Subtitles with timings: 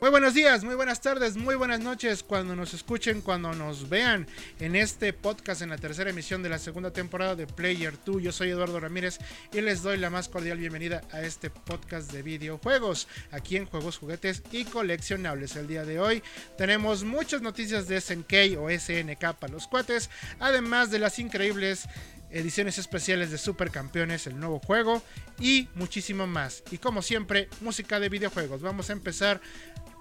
[0.00, 4.28] Muy buenos días, muy buenas tardes, muy buenas noches cuando nos escuchen, cuando nos vean
[4.60, 8.22] en este podcast en la tercera emisión de la segunda temporada de Player 2.
[8.22, 9.18] Yo soy Eduardo Ramírez
[9.52, 13.98] y les doy la más cordial bienvenida a este podcast de videojuegos aquí en Juegos,
[13.98, 15.56] Juguetes y Coleccionables.
[15.56, 16.22] El día de hoy
[16.56, 20.08] tenemos muchas noticias de SNK o SNK para los cuates,
[20.38, 21.88] además de las increíbles
[22.30, 25.02] ediciones especiales de Supercampeones, el nuevo juego
[25.38, 26.62] y muchísimo más.
[26.70, 28.62] Y como siempre, música de videojuegos.
[28.62, 29.40] Vamos a empezar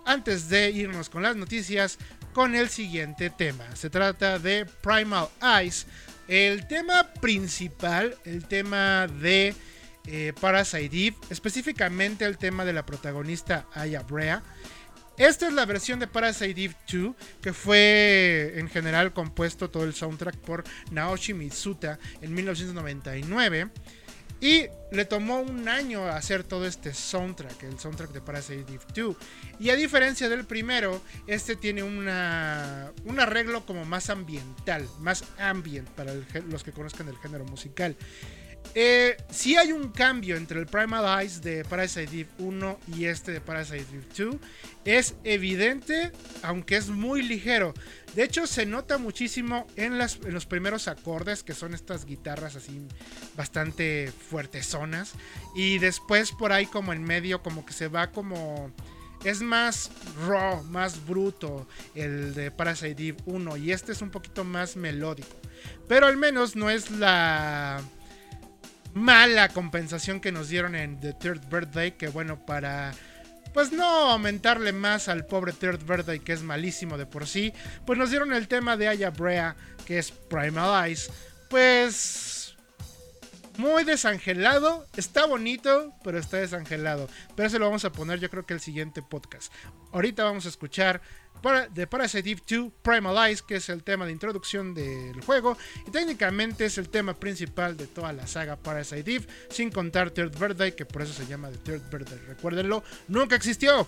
[0.06, 1.98] antes de irnos con las noticias
[2.34, 3.76] con el siguiente tema.
[3.76, 5.88] Se trata de Primal Eyes.
[6.28, 9.56] El tema principal, el tema de
[10.08, 14.44] eh, Parasite específicamente el tema de la protagonista Aya Brea.
[15.18, 19.94] Esta es la versión de Parasite Eve 2, que fue en general compuesto todo el
[19.94, 23.70] soundtrack por Naoshi Mitsuta en 1999.
[24.42, 29.16] Y le tomó un año hacer todo este soundtrack, el soundtrack de Parasite Eve 2.
[29.62, 36.14] Y a diferencia del primero, este tiene un arreglo como más ambiental, más ambient para
[36.50, 37.96] los que conozcan el género musical.
[38.74, 43.32] Eh, si hay un cambio entre el Primal Eyes de Parasite Eve 1 y este
[43.32, 44.36] de Parasite Eve 2.
[44.84, 46.12] Es evidente,
[46.44, 47.74] aunque es muy ligero.
[48.16, 52.82] De hecho, se nota muchísimo en los primeros acordes, que son estas guitarras así
[53.36, 55.14] bastante fuertezonas.
[55.56, 58.72] Y después por ahí como en medio, como que se va como...
[59.24, 59.90] Es más
[60.28, 65.36] raw, más bruto el de Parasite Eve 1 y este es un poquito más melódico.
[65.88, 67.82] Pero al menos no es la
[68.96, 72.94] mala compensación que nos dieron en The Third Birthday, que bueno, para
[73.54, 77.54] pues no aumentarle más al pobre Third Birthday que es malísimo de por sí,
[77.86, 81.12] pues nos dieron el tema de Aya Brea, que es Primal Eyes,
[81.50, 82.35] pues
[83.58, 88.46] muy desangelado, está bonito, pero está desangelado, pero eso lo vamos a poner yo creo
[88.46, 89.52] que el siguiente podcast.
[89.92, 91.02] Ahorita vamos a escuchar
[91.74, 93.16] de Parasite Eve 2 Primal
[93.48, 95.56] que es el tema de introducción del juego
[95.88, 100.38] y técnicamente es el tema principal de toda la saga Parasite Eve, sin contar Third
[100.40, 102.20] Birthday, que por eso se llama The Third Birthday.
[102.28, 103.88] Recuérdenlo, nunca existió.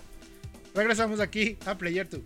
[0.75, 2.21] Regresamos aquí a Player 2.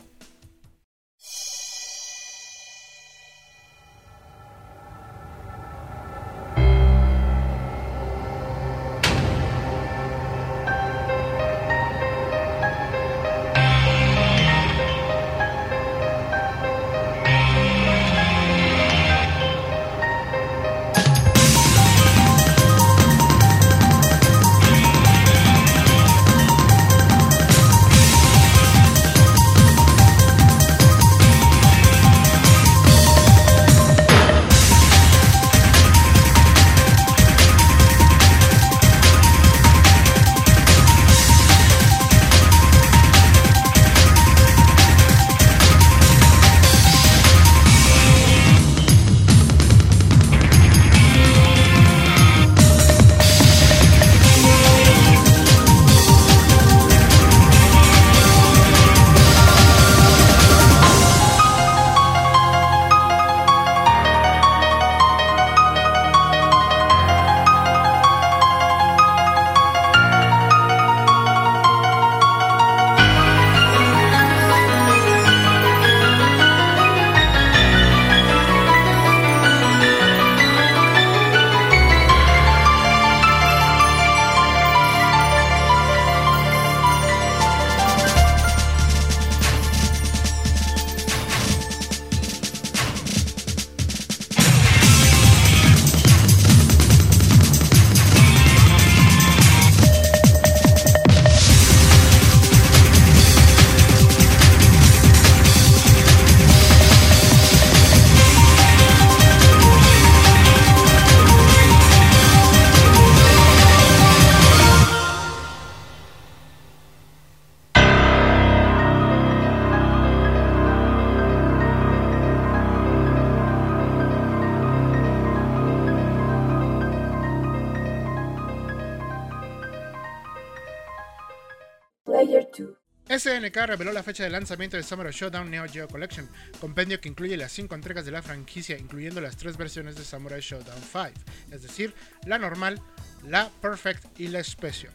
[133.32, 136.30] SNK reveló la fecha de lanzamiento de Samurai Showdown Neo Geo Collection,
[136.60, 140.42] compendio que incluye las 5 entregas de la franquicia, incluyendo las 3 versiones de Samurai
[140.42, 141.12] Showdown 5,
[141.50, 141.94] es decir,
[142.26, 142.82] la normal,
[143.26, 144.92] la Perfect y la Special.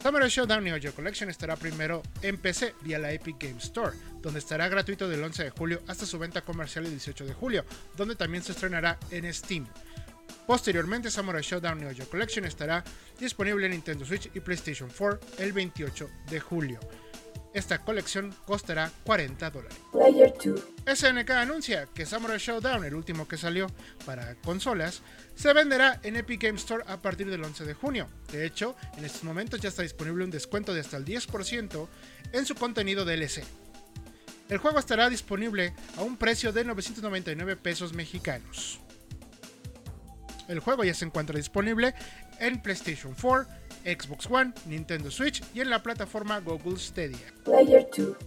[0.00, 4.38] Samurai Showdown Neo Geo Collection estará primero en PC vía la Epic Game Store, donde
[4.38, 7.64] estará gratuito del 11 de julio hasta su venta comercial el 18 de julio,
[7.96, 9.66] donde también se estrenará en Steam.
[10.46, 12.84] Posteriormente, Samurai Showdown Neo Geo Collection estará
[13.18, 16.78] disponible en Nintendo Switch y PlayStation 4 el 28 de julio.
[17.54, 19.78] Esta colección costará 40 dólares.
[20.92, 23.68] SNK anuncia que Samurai Showdown, el último que salió
[24.04, 25.02] para consolas,
[25.36, 28.08] se venderá en Epic Game Store a partir del 11 de junio.
[28.32, 31.88] De hecho, en estos momentos ya está disponible un descuento de hasta el 10%
[32.32, 33.44] en su contenido DLC.
[34.48, 38.80] El juego estará disponible a un precio de 999 pesos mexicanos.
[40.48, 41.94] El juego ya se encuentra disponible
[42.40, 43.48] en PlayStation 4,
[43.84, 47.32] Xbox One, Nintendo Switch y en la plataforma Google Stadia.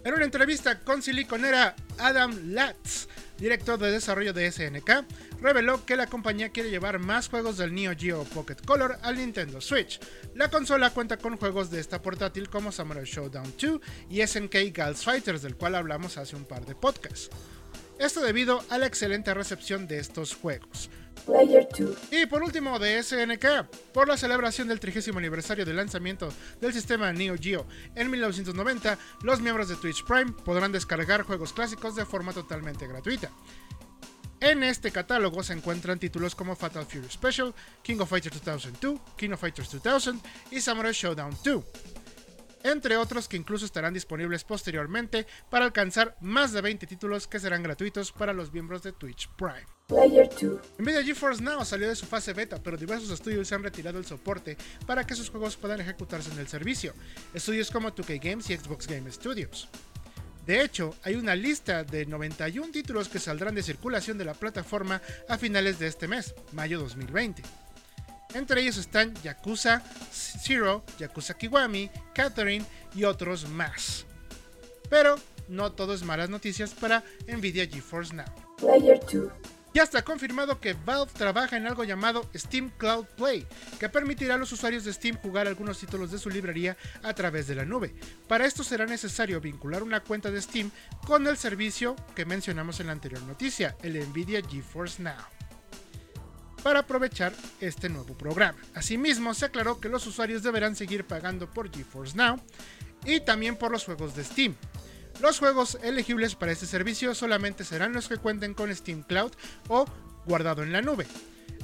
[0.04, 3.08] En una entrevista con Siliconera, Adam Latz,
[3.38, 5.04] director de desarrollo de SNK,
[5.40, 9.60] reveló que la compañía quiere llevar más juegos del Neo Geo Pocket Color al Nintendo
[9.60, 10.00] Switch.
[10.34, 15.04] La consola cuenta con juegos de esta portátil como Samurai Showdown 2 y SNK Gals
[15.04, 17.30] Fighters, del cual hablamos hace un par de podcasts.
[17.98, 20.88] Esto debido a la excelente recepción de estos juegos.
[22.10, 27.12] Y por último de SNK, por la celebración del 30 aniversario del lanzamiento del sistema
[27.12, 32.32] Neo Geo en 1990, los miembros de Twitch Prime podrán descargar juegos clásicos de forma
[32.32, 33.30] totalmente gratuita.
[34.40, 37.52] En este catálogo se encuentran títulos como Fatal Fury Special,
[37.82, 40.20] King of Fighters 2002, King of Fighters 2000
[40.52, 41.64] y Samurai Showdown 2
[42.72, 47.62] entre otros que incluso estarán disponibles posteriormente para alcanzar más de 20 títulos que serán
[47.62, 49.66] gratuitos para los miembros de Twitch Prime.
[50.78, 54.56] Nvidia GeForce Now salió de su fase beta, pero diversos estudios han retirado el soporte
[54.86, 56.92] para que sus juegos puedan ejecutarse en el servicio.
[57.32, 59.68] Estudios como 2K Games y Xbox Game Studios.
[60.48, 65.02] De hecho, hay una lista de 91 títulos que saldrán de circulación de la plataforma
[65.28, 67.42] a finales de este mes, mayo 2020.
[68.34, 69.82] Entre ellos están Yakuza
[70.12, 72.64] Zero, Yakuza Kiwami, Catherine
[72.94, 74.04] y otros más.
[74.90, 75.16] Pero
[75.48, 78.26] no todo es malas noticias para Nvidia GeForce Now.
[79.72, 83.46] Ya está confirmado que Valve trabaja en algo llamado Steam Cloud Play,
[83.78, 87.46] que permitirá a los usuarios de Steam jugar algunos títulos de su librería a través
[87.46, 87.94] de la nube.
[88.26, 90.70] Para esto será necesario vincular una cuenta de Steam
[91.06, 95.38] con el servicio que mencionamos en la anterior noticia, el Nvidia GeForce Now
[96.62, 98.58] para aprovechar este nuevo programa.
[98.74, 102.40] Asimismo, se aclaró que los usuarios deberán seguir pagando por GeForce Now
[103.04, 104.54] y también por los juegos de Steam.
[105.20, 109.32] Los juegos elegibles para este servicio solamente serán los que cuenten con Steam Cloud
[109.68, 109.84] o
[110.26, 111.06] guardado en la nube.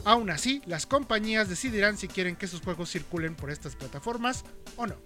[0.04, 4.44] Aún así, las compañías decidirán si quieren que sus juegos circulen por estas plataformas
[4.76, 4.96] o no.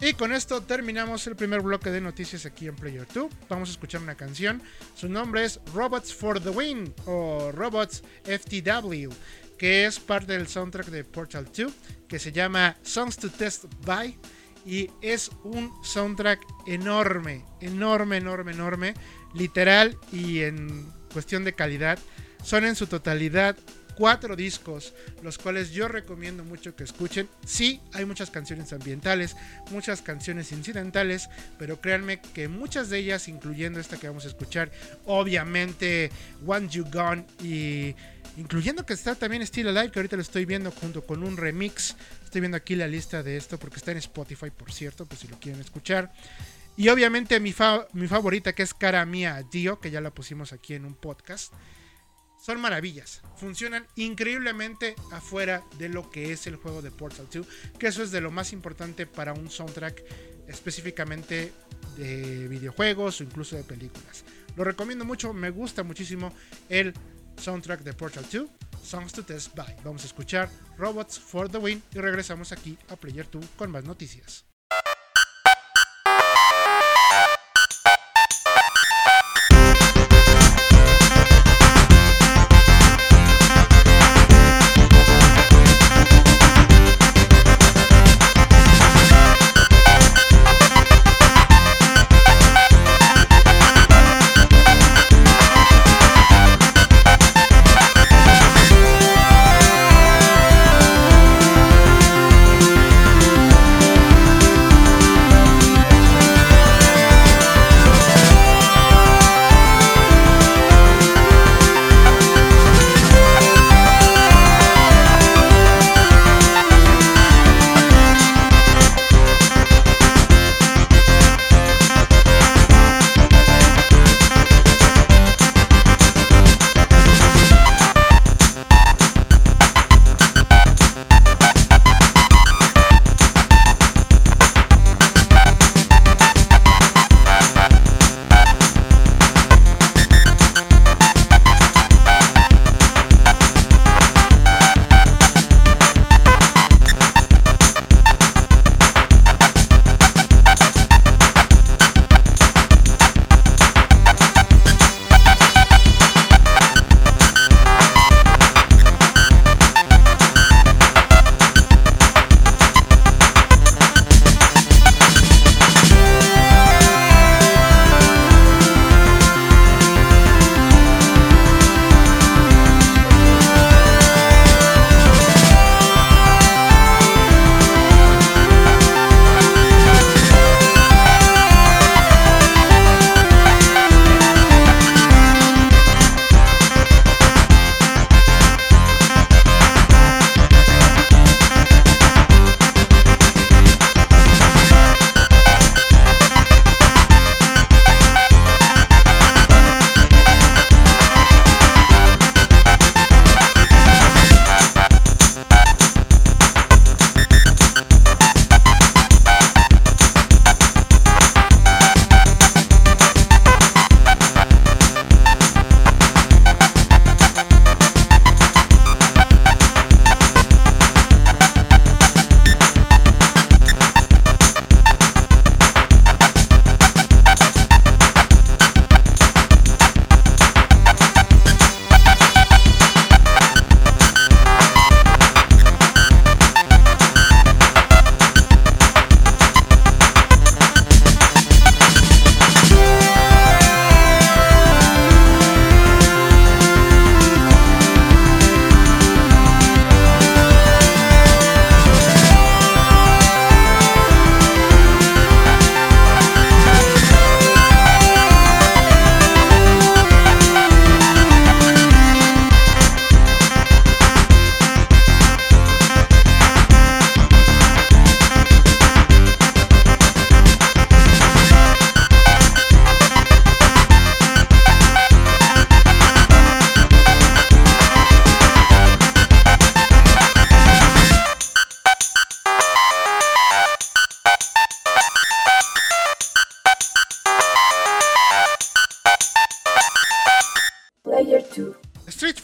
[0.00, 3.30] Y con esto terminamos el primer bloque de noticias aquí en Player 2.
[3.48, 4.60] Vamos a escuchar una canción.
[4.94, 9.10] Su nombre es Robots for the Win o Robots FTW,
[9.56, 11.72] que es parte del soundtrack de Portal 2,
[12.08, 14.18] que se llama Songs to Test By.
[14.66, 18.94] Y es un soundtrack enorme, enorme, enorme, enorme,
[19.34, 21.98] literal y en cuestión de calidad.
[22.42, 23.56] Son en su totalidad
[23.96, 24.92] cuatro discos,
[25.22, 27.28] los cuales yo recomiendo mucho que escuchen.
[27.46, 29.36] Sí, hay muchas canciones ambientales,
[29.70, 34.70] muchas canciones incidentales, pero créanme que muchas de ellas, incluyendo esta que vamos a escuchar,
[35.06, 36.10] obviamente
[36.46, 37.94] One You Gone y
[38.36, 41.96] incluyendo que está también Still Alive, que ahorita lo estoy viendo junto con un remix.
[42.24, 45.28] Estoy viendo aquí la lista de esto porque está en Spotify, por cierto, pues si
[45.28, 46.12] lo quieren escuchar.
[46.76, 47.54] Y obviamente mi,
[47.92, 51.52] mi favorita que es Cara Mía Dio, que ya la pusimos aquí en un podcast
[52.44, 53.22] son maravillas.
[53.36, 57.46] Funcionan increíblemente afuera de lo que es el juego de Portal 2,
[57.78, 60.04] que eso es de lo más importante para un soundtrack
[60.46, 61.54] específicamente
[61.96, 64.24] de videojuegos o incluso de películas.
[64.56, 66.34] Lo recomiendo mucho, me gusta muchísimo
[66.68, 66.92] el
[67.40, 68.46] soundtrack de Portal 2,
[68.82, 69.76] Songs to Test By.
[69.82, 73.84] Vamos a escuchar Robots for the Win y regresamos aquí a Player 2 con más
[73.84, 74.44] noticias.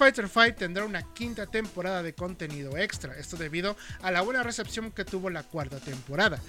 [0.00, 4.92] Fighter V tendrá una quinta temporada de contenido extra, esto debido a la buena recepción
[4.92, 6.40] que tuvo la cuarta temporada.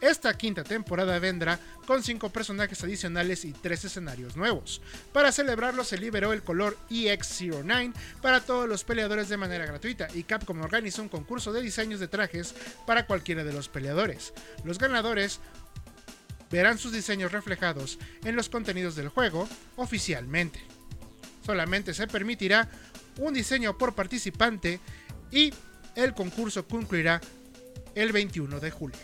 [0.00, 4.80] Esta quinta temporada vendrá con 5 personajes adicionales y 3 escenarios nuevos.
[5.12, 10.22] Para celebrarlo se liberó el color EX09 para todos los peleadores de manera gratuita y
[10.22, 12.54] Capcom organizó un concurso de diseños de trajes
[12.86, 14.32] para cualquiera de los peleadores.
[14.62, 15.40] Los ganadores
[16.52, 20.60] verán sus diseños reflejados en los contenidos del juego oficialmente.
[21.44, 22.68] Solamente se permitirá
[23.18, 24.80] un diseño por participante
[25.30, 25.52] y
[25.94, 27.20] el concurso concluirá
[27.94, 29.00] el 21 de julio.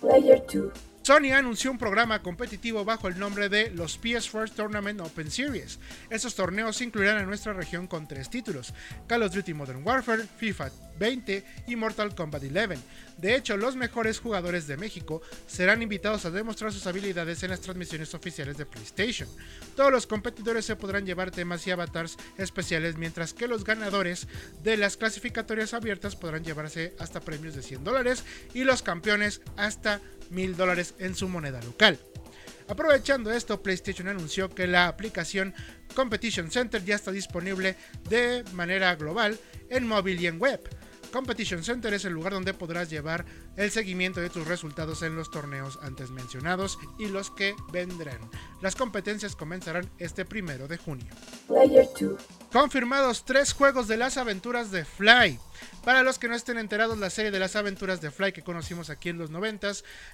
[0.00, 0.72] Player 2.
[1.02, 5.80] Sony anunció un programa competitivo bajo el nombre de los PS4 Tournament Open Series.
[6.10, 8.72] Estos torneos incluirán a nuestra región con tres títulos:
[9.08, 12.78] Call of Duty Modern Warfare, FIFA 20 y Mortal Kombat 11.
[13.22, 17.60] De hecho, los mejores jugadores de México serán invitados a demostrar sus habilidades en las
[17.60, 19.28] transmisiones oficiales de PlayStation.
[19.76, 24.26] Todos los competidores se podrán llevar temas y avatars especiales, mientras que los ganadores
[24.64, 28.24] de las clasificatorias abiertas podrán llevarse hasta premios de 100 dólares
[28.54, 30.00] y los campeones hasta
[30.30, 32.00] mil dólares en su moneda local.
[32.66, 35.54] Aprovechando esto, PlayStation anunció que la aplicación
[35.94, 37.76] Competition Center ya está disponible
[38.10, 39.38] de manera global
[39.70, 40.60] en móvil y en web.
[41.12, 43.24] Competition Center es el lugar donde podrás llevar
[43.56, 48.18] el seguimiento de tus resultados en los torneos antes mencionados y los que vendrán.
[48.60, 51.12] Las competencias comenzarán este primero de junio.
[51.46, 52.20] Player 2.
[52.52, 55.38] Confirmados tres juegos de las aventuras de Fly.
[55.84, 58.88] Para los que no estén enterados, la serie de las aventuras de Fly que conocimos
[58.88, 59.62] aquí en los 90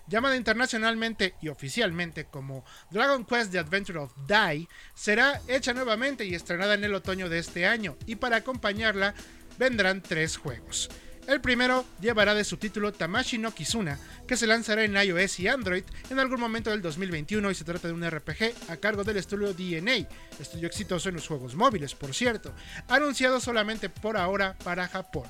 [0.07, 6.35] llamada internacionalmente y oficialmente como Dragon Quest The Adventure of Dai, será hecha nuevamente y
[6.35, 7.97] estrenada en el otoño de este año.
[8.07, 9.14] Y para acompañarla
[9.59, 10.88] vendrán tres juegos.
[11.29, 15.85] El primero llevará de subtítulo Tamashi no Kizuna, que se lanzará en iOS y Android
[16.09, 19.53] en algún momento del 2021 y se trata de un RPG a cargo del estudio
[19.53, 20.09] DNA,
[20.41, 22.55] estudio exitoso en los juegos móviles, por cierto,
[22.88, 25.27] anunciado solamente por ahora para Japón.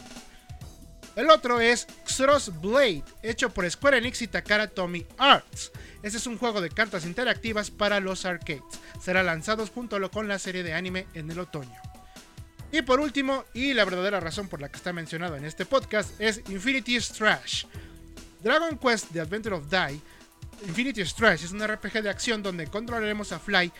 [1.16, 5.72] El otro es Xros Blade, hecho por Square Enix y Takara Tomy Arts.
[6.04, 8.62] Este es un juego de cartas interactivas para los arcades.
[9.00, 11.74] Será lanzado junto con la serie de anime en el otoño.
[12.70, 16.20] Y por último, y la verdadera razón por la que está mencionado en este podcast,
[16.20, 17.64] es Infinity Strash.
[18.42, 20.00] Dragon Quest The Adventure of Die,
[20.66, 23.72] Infinity Strash es un RPG de acción donde controlaremos a Fly,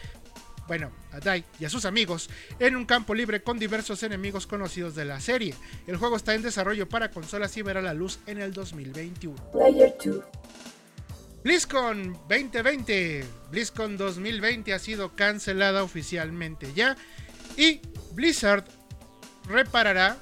[0.67, 2.29] bueno, a Dai y a sus amigos,
[2.59, 5.55] en un campo libre con diversos enemigos conocidos de la serie.
[5.87, 9.51] El juego está en desarrollo para consolas y verá la luz en el 2021.
[9.53, 10.25] Player 2.
[11.45, 16.97] BlizzCon 2020, BlizzCon 2020 ha sido cancelada oficialmente ya
[17.57, 17.81] y
[18.13, 18.65] Blizzard
[19.49, 20.17] reparará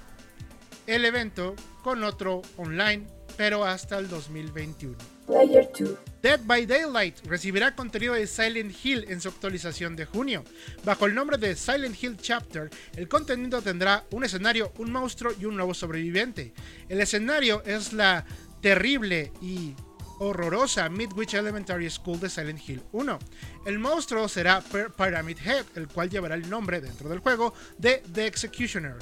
[0.87, 3.07] el evento con otro online,
[3.37, 4.97] pero hasta el 2021.
[5.27, 5.91] Player 2.
[6.23, 10.45] Dead by Daylight recibirá contenido de Silent Hill en su actualización de junio.
[10.85, 15.45] Bajo el nombre de Silent Hill Chapter, el contenido tendrá un escenario, un monstruo y
[15.45, 16.55] un nuevo sobreviviente.
[16.89, 18.25] El escenario es la
[18.61, 19.75] terrible y
[20.19, 23.19] horrorosa Midwich Elementary School de Silent Hill 1.
[23.67, 28.27] El monstruo será Pyramid Head, el cual llevará el nombre dentro del juego de The
[28.27, 28.97] Executioner.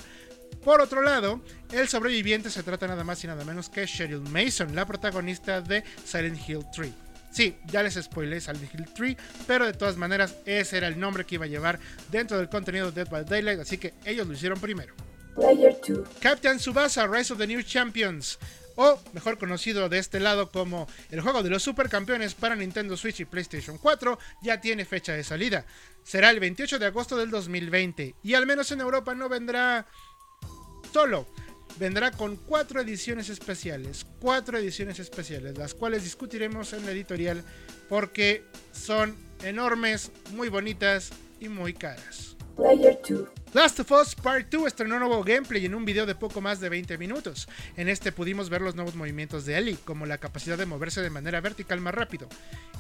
[0.65, 1.43] Por otro lado,
[1.73, 5.85] el sobreviviente se trata nada más y nada menos que Cheryl Mason, la protagonista de
[6.05, 6.91] Silent Hill 3.
[7.31, 9.17] Sí, ya les spoilé Silent Hill 3,
[9.47, 11.81] pero de todas maneras ese era el nombre que iba a llevar
[12.11, 14.95] dentro del contenido de Dead by Daylight, así que ellos lo hicieron primero.
[15.35, 16.09] Player 2.
[16.21, 18.39] Captain Subasa Rise of the New Champions,
[18.77, 23.21] o mejor conocido de este lado como el juego de los supercampeones para Nintendo Switch
[23.21, 25.65] y PlayStation 4, ya tiene fecha de salida.
[26.03, 29.87] Será el 28 de agosto del 2020 y al menos en Europa no vendrá
[30.93, 31.27] solo.
[31.77, 37.43] Vendrá con cuatro ediciones especiales, cuatro ediciones especiales, las cuales discutiremos en la editorial
[37.89, 42.37] porque son enormes, muy bonitas y muy caras.
[42.57, 43.44] Player 2.
[43.55, 46.69] Last of Us Part 2 estrenó nuevo gameplay en un video de poco más de
[46.69, 47.47] 20 minutos.
[47.77, 51.09] En este pudimos ver los nuevos movimientos de Ellie, como la capacidad de moverse de
[51.09, 52.29] manera vertical más rápido,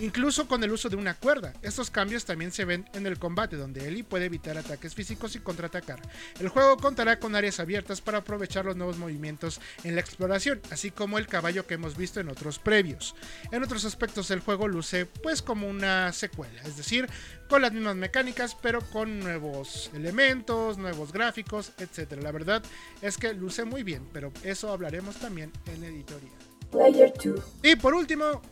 [0.00, 1.52] incluso con el uso de una cuerda.
[1.62, 5.38] Estos cambios también se ven en el combate, donde Ellie puede evitar ataques físicos y
[5.38, 6.00] contraatacar.
[6.40, 10.90] El juego contará con áreas abiertas para aprovechar los nuevos movimientos en la exploración, así
[10.90, 13.14] como el caballo que hemos visto en otros previos.
[13.52, 17.08] En otros aspectos el juego luce pues como una secuela, es decir,
[17.48, 22.22] con las mismas mecánicas, pero con nuevos elementos, nuevos gráficos, etc.
[22.22, 22.62] La verdad
[23.02, 26.32] es que luce muy bien, pero eso hablaremos también en editorial.
[26.70, 27.40] Player 2.
[27.62, 28.42] Y por último,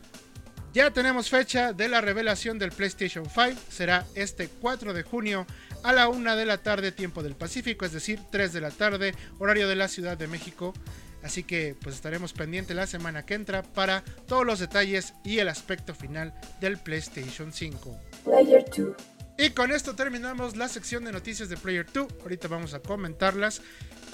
[0.73, 3.61] ya tenemos fecha de la revelación del PlayStation 5.
[3.69, 5.45] Será este 4 de junio
[5.83, 9.13] a la 1 de la tarde, tiempo del Pacífico, es decir, 3 de la tarde,
[9.37, 10.73] horario de la Ciudad de México.
[11.21, 15.47] Así que pues estaremos pendientes la semana que entra para todos los detalles y el
[15.47, 17.99] aspecto final del PlayStation 5.
[18.23, 18.95] Player 2.
[19.37, 22.07] Y con esto terminamos la sección de noticias de Player 2.
[22.21, 23.61] Ahorita vamos a comentarlas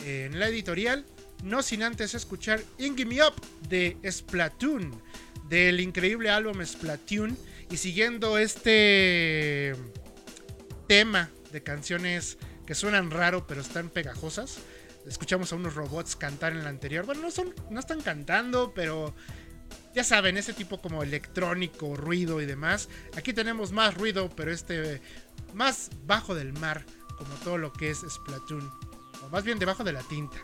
[0.05, 1.05] en la editorial.
[1.43, 3.33] No sin antes escuchar Ingy Me Up
[3.67, 5.01] de Splatoon.
[5.49, 7.37] Del increíble álbum Splatoon.
[7.69, 9.75] Y siguiendo este
[10.87, 14.59] tema de canciones que suenan raro pero están pegajosas.
[15.05, 17.05] Escuchamos a unos robots cantar en la anterior.
[17.05, 19.13] Bueno, no, son, no están cantando, pero
[19.93, 22.89] ya saben, ese tipo como electrónico, ruido y demás.
[23.17, 25.01] Aquí tenemos más ruido, pero este
[25.53, 26.85] más bajo del mar,
[27.17, 28.71] como todo lo que es Splatoon.
[29.23, 30.37] O más bien debajo de la tinta.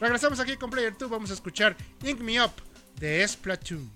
[0.00, 2.52] Regresamos aquí con Player 2, vamos a escuchar Ink Me Up
[2.98, 3.90] de Splatoon.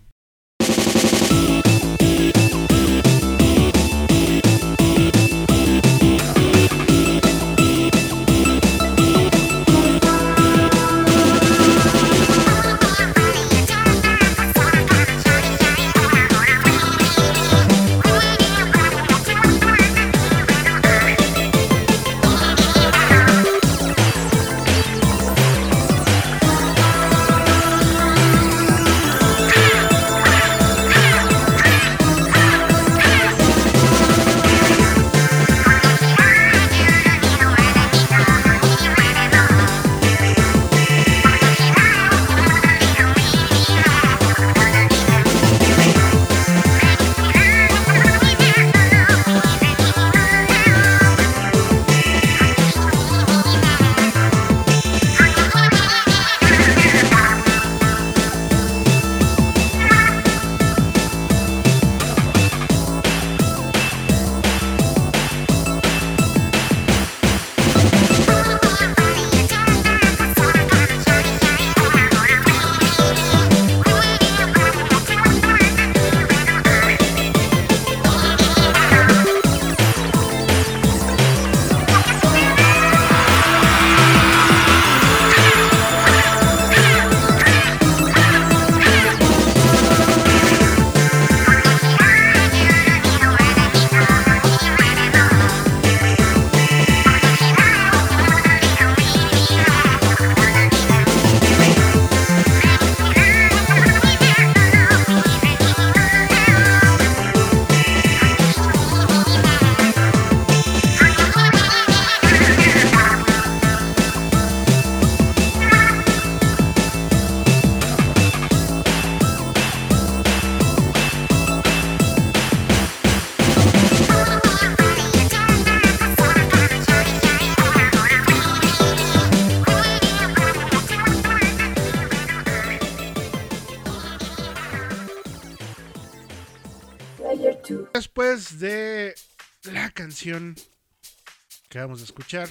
[141.74, 142.48] Que vamos a escuchar,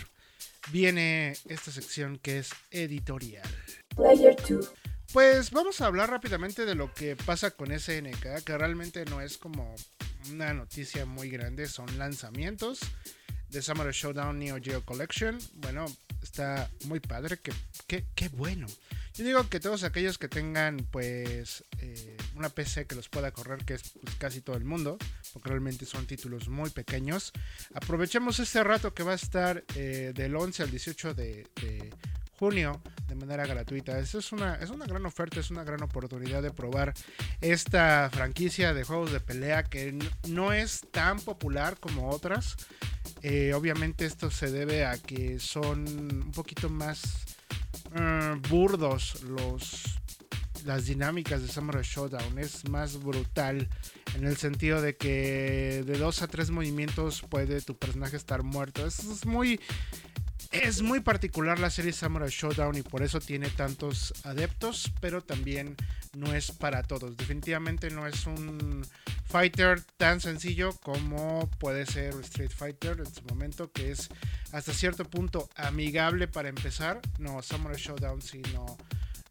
[0.73, 3.47] viene esta sección que es editorial.
[3.95, 4.69] Player 2.
[5.13, 9.37] Pues vamos a hablar rápidamente de lo que pasa con SNK, que realmente no es
[9.37, 9.73] como
[10.29, 12.81] una noticia muy grande, son lanzamientos
[13.47, 15.39] de Summer Showdown Neo Geo Collection.
[15.53, 15.85] Bueno,
[16.21, 17.53] está muy padre, que,
[17.87, 18.67] que, qué bueno.
[19.15, 23.63] Yo digo que todos aquellos que tengan pues eh, una PC que los pueda correr,
[23.63, 24.97] que es pues, casi todo el mundo,
[25.33, 27.31] porque realmente son títulos muy pequeños,
[27.75, 31.47] aprovechemos este rato que va a estar eh, del 11 al 18 de,
[32.39, 33.99] junio de manera gratuita.
[33.99, 36.95] Es una, es una gran oferta, es una gran oportunidad de probar
[37.39, 39.97] esta franquicia de juegos de pelea que
[40.27, 42.55] no es tan popular como otras.
[43.21, 47.32] Eh, obviamente esto se debe a que son un poquito más
[47.95, 49.99] uh, burdos los
[50.65, 53.67] las dinámicas de Samurai Showdown es más brutal
[54.15, 58.85] en el sentido de que de dos a tres movimientos puede tu personaje estar muerto.
[58.85, 59.59] Es muy
[60.53, 65.75] es muy particular la serie Samurai Showdown y por eso tiene tantos adeptos, pero también
[66.15, 67.17] no es para todos.
[67.17, 68.85] Definitivamente no es un
[69.25, 74.09] fighter tan sencillo como puede ser Street Fighter en su momento, que es
[74.51, 77.01] hasta cierto punto amigable para empezar.
[77.17, 78.77] No, Samurai Showdown sí no,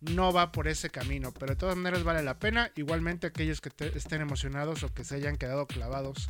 [0.00, 2.72] no va por ese camino, pero de todas maneras vale la pena.
[2.74, 6.28] Igualmente aquellos que estén emocionados o que se hayan quedado clavados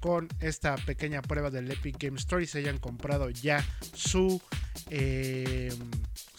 [0.00, 3.64] con esta pequeña prueba del Epic Game Store se hayan comprado ya
[3.94, 4.40] su
[4.90, 5.72] eh,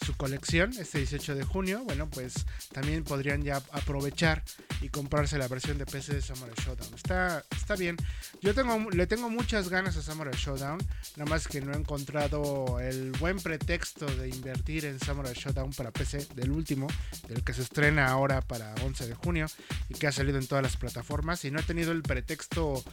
[0.04, 4.42] su colección este 18 de junio, bueno, pues también podrían ya aprovechar
[4.84, 6.92] y comprarse la versión de PC de Samurai Showdown.
[6.94, 7.96] Está, está bien.
[8.42, 10.78] Yo tengo, le tengo muchas ganas a Samurai Showdown,
[11.16, 15.90] nada más que no he encontrado el buen pretexto de invertir en Samurai Showdown para
[15.90, 16.86] PC del último,
[17.28, 19.46] del que se estrena ahora para 11 de junio
[19.88, 21.42] y que ha salido en todas las plataformas.
[21.46, 22.84] Y no he tenido el pretexto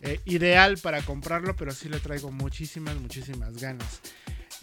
[0.00, 4.00] eh, ideal para comprarlo, pero sí le traigo muchísimas, muchísimas ganas.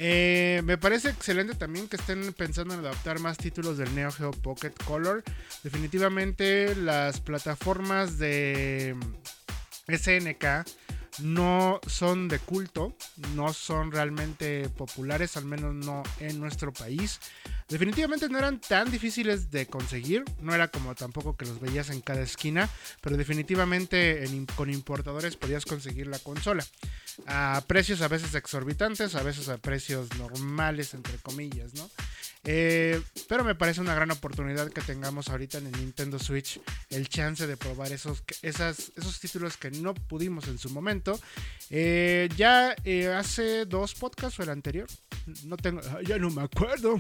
[0.04, 4.32] Eh, me parece excelente también que estén pensando en adaptar más títulos del Neo Geo
[4.32, 5.24] Pocket Color.
[5.62, 8.96] Definitivamente las plataformas de
[9.88, 10.66] SNK
[11.20, 12.96] no son de culto,
[13.36, 17.20] no son realmente populares, al menos no en nuestro país.
[17.72, 22.02] Definitivamente no eran tan difíciles de conseguir, no era como tampoco que los veías en
[22.02, 24.26] cada esquina, pero definitivamente
[24.58, 26.66] con importadores podías conseguir la consola.
[27.28, 31.90] A precios a veces exorbitantes, a veces a precios normales, entre comillas, ¿no?
[32.44, 37.08] Eh, pero me parece una gran oportunidad que tengamos ahorita en el Nintendo Switch el
[37.08, 41.18] chance de probar esos, esos títulos que no pudimos en su momento.
[41.70, 44.88] Eh, ya eh, hace dos podcasts o el anterior,
[45.46, 46.98] no tengo, ya no me acuerdo.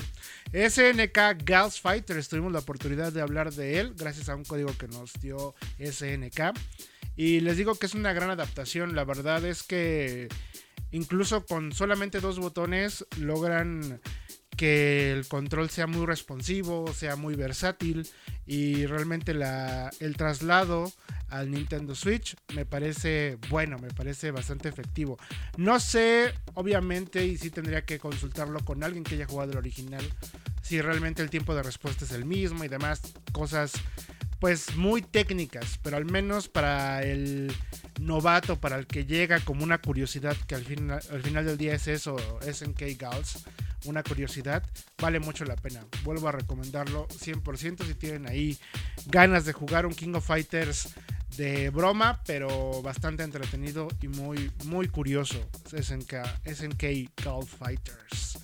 [0.53, 4.88] SNK Gals Fighters, tuvimos la oportunidad de hablar de él gracias a un código que
[4.88, 6.53] nos dio SNK.
[7.15, 8.95] Y les digo que es una gran adaptación.
[8.95, 10.29] La verdad es que
[10.91, 14.01] incluso con solamente dos botones logran
[14.58, 18.08] que el control sea muy responsivo, sea muy versátil
[18.46, 20.92] y realmente el traslado
[21.30, 25.18] al Nintendo Switch me parece bueno, me parece bastante efectivo.
[25.58, 30.04] No sé, obviamente, y sí tendría que consultarlo con alguien que haya jugado el original,
[30.62, 33.74] si realmente el tiempo de respuesta es el mismo y demás cosas
[34.40, 37.54] pues muy técnicas, pero al menos para el
[38.00, 41.76] novato, para el que llega como una curiosidad, que al, fin, al final del día
[41.76, 43.46] es eso, SNK Gals,
[43.86, 44.63] una curiosidad,
[44.98, 45.86] vale mucho la pena.
[46.04, 48.58] Vuelvo a recomendarlo 100% si tienen ahí
[49.08, 50.89] ganas de jugar un King of Fighters
[51.38, 55.50] de broma, pero bastante entretenido y muy, muy curioso.
[55.70, 56.13] SNK,
[56.46, 58.39] SNK Golf Fighters.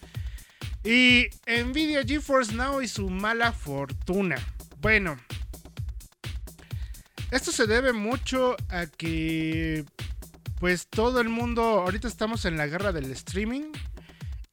[0.84, 4.38] Y Nvidia GeForce Now y su mala fortuna.
[4.80, 5.18] Bueno,
[7.32, 9.84] esto se debe mucho a que,
[10.60, 13.74] pues todo el mundo, ahorita estamos en la guerra del streaming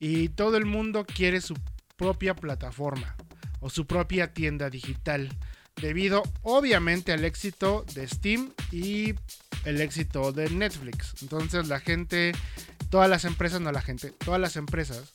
[0.05, 1.55] y todo el mundo quiere su
[1.97, 3.17] propia plataforma
[3.61, 5.35] o su propia tienda digital
[5.81, 9.14] debido obviamente al éxito de Steam y
[9.64, 11.14] el éxito de Netflix.
[11.23, 12.33] Entonces la gente,
[12.90, 15.11] todas las empresas, no la gente, todas las empresas,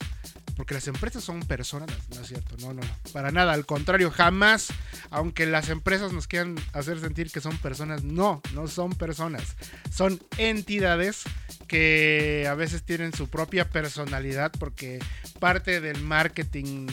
[0.56, 4.10] porque las empresas son personas, no es cierto, no, no, no, para nada, al contrario,
[4.10, 4.70] jamás,
[5.10, 9.54] aunque las empresas nos quieran hacer sentir que son personas, no, no son personas,
[9.92, 11.22] son entidades
[11.70, 14.98] que a veces tienen su propia personalidad porque
[15.38, 16.88] parte del marketing,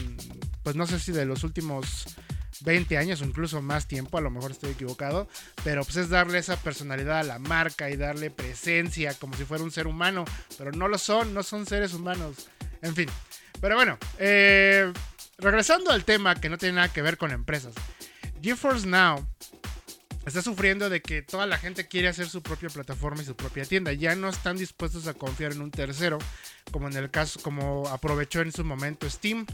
[0.62, 2.16] pues no sé si de los últimos
[2.62, 5.28] 20 años o incluso más tiempo, a lo mejor estoy equivocado,
[5.63, 9.63] pero pues es darle esa personalidad a la marca y darle presencia como si fuera
[9.63, 10.26] un ser humano,
[10.60, 12.48] pero no lo son, no son seres humanos,
[12.84, 13.10] en fin.
[13.60, 14.94] Pero bueno, eh,
[15.40, 17.74] regresando al tema que no tiene nada que ver con empresas,
[18.44, 19.28] GeForce Now
[20.28, 23.66] está sufriendo de que toda la gente quiere hacer su propia plataforma y su propia
[23.66, 23.94] tienda.
[23.94, 26.18] Ya no están dispuestos a confiar en un tercero,
[26.72, 29.46] como en el caso, como aprovechó en su momento Steam,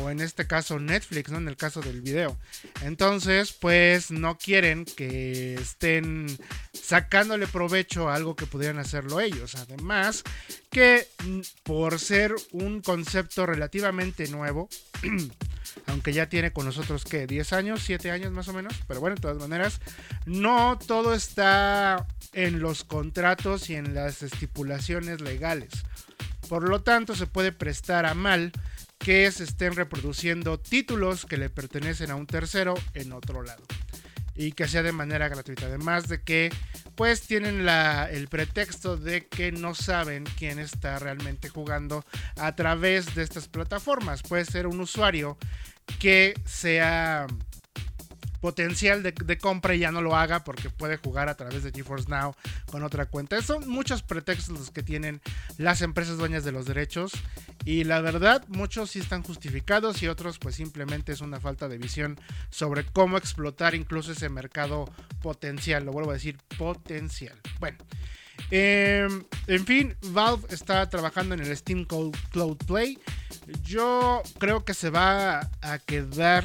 [0.00, 1.38] o en este caso Netflix, ¿no?
[1.38, 2.36] En el caso del video.
[2.82, 6.26] Entonces, pues no quieren que estén
[6.72, 9.54] sacándole provecho a algo que pudieran hacerlo ellos.
[9.54, 10.24] Además,
[10.76, 14.68] que mm, por ser un concepto relativamente nuevo,
[15.86, 19.16] aunque ya tiene con nosotros que 10 años, 7 años más o menos, pero bueno,
[19.16, 19.80] de todas maneras,
[20.26, 25.70] no todo está en los contratos y en las estipulaciones legales.
[26.46, 28.52] Por lo tanto, se puede prestar a mal
[28.98, 33.64] que se estén reproduciendo títulos que le pertenecen a un tercero en otro lado
[34.34, 35.64] y que sea de manera gratuita.
[35.64, 36.52] Además de que
[36.96, 42.04] pues tienen el pretexto de que no saben quién está realmente jugando
[42.36, 44.22] a través de estas plataformas.
[44.22, 45.36] Puede ser un usuario
[46.00, 47.26] que sea
[48.46, 52.08] potencial de, compra y ya no lo haga porque puede jugar a través de GeForce
[52.08, 52.36] Now
[52.70, 53.42] con otra cuenta.
[53.42, 55.20] Son muchos pretextos los que tienen
[55.58, 57.10] las empresas dueñas de los derechos
[57.64, 61.76] y la verdad muchos sí están justificados y otros pues simplemente es una falta de
[61.76, 64.84] visión sobre cómo explotar incluso ese mercado
[65.22, 65.84] potencial.
[65.84, 67.36] Lo vuelvo a decir, potencial.
[67.58, 67.78] Bueno.
[68.52, 72.96] Em, en fin, Valve está trabajando en el Steam Cloud Play.
[73.64, 76.44] Yo creo que se va a quedar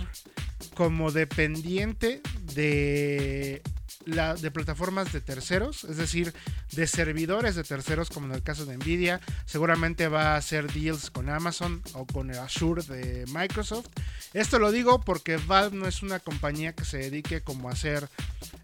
[0.75, 2.21] como dependiente
[2.53, 3.61] de
[4.05, 6.33] de plataformas de terceros, es decir,
[6.71, 9.21] de servidores de terceros, como en el caso de Nvidia.
[9.45, 13.87] Seguramente va a hacer deals con Amazon o con Azure de Microsoft.
[14.33, 18.07] Esto lo digo porque Valve no es una compañía que se dedique como a hacer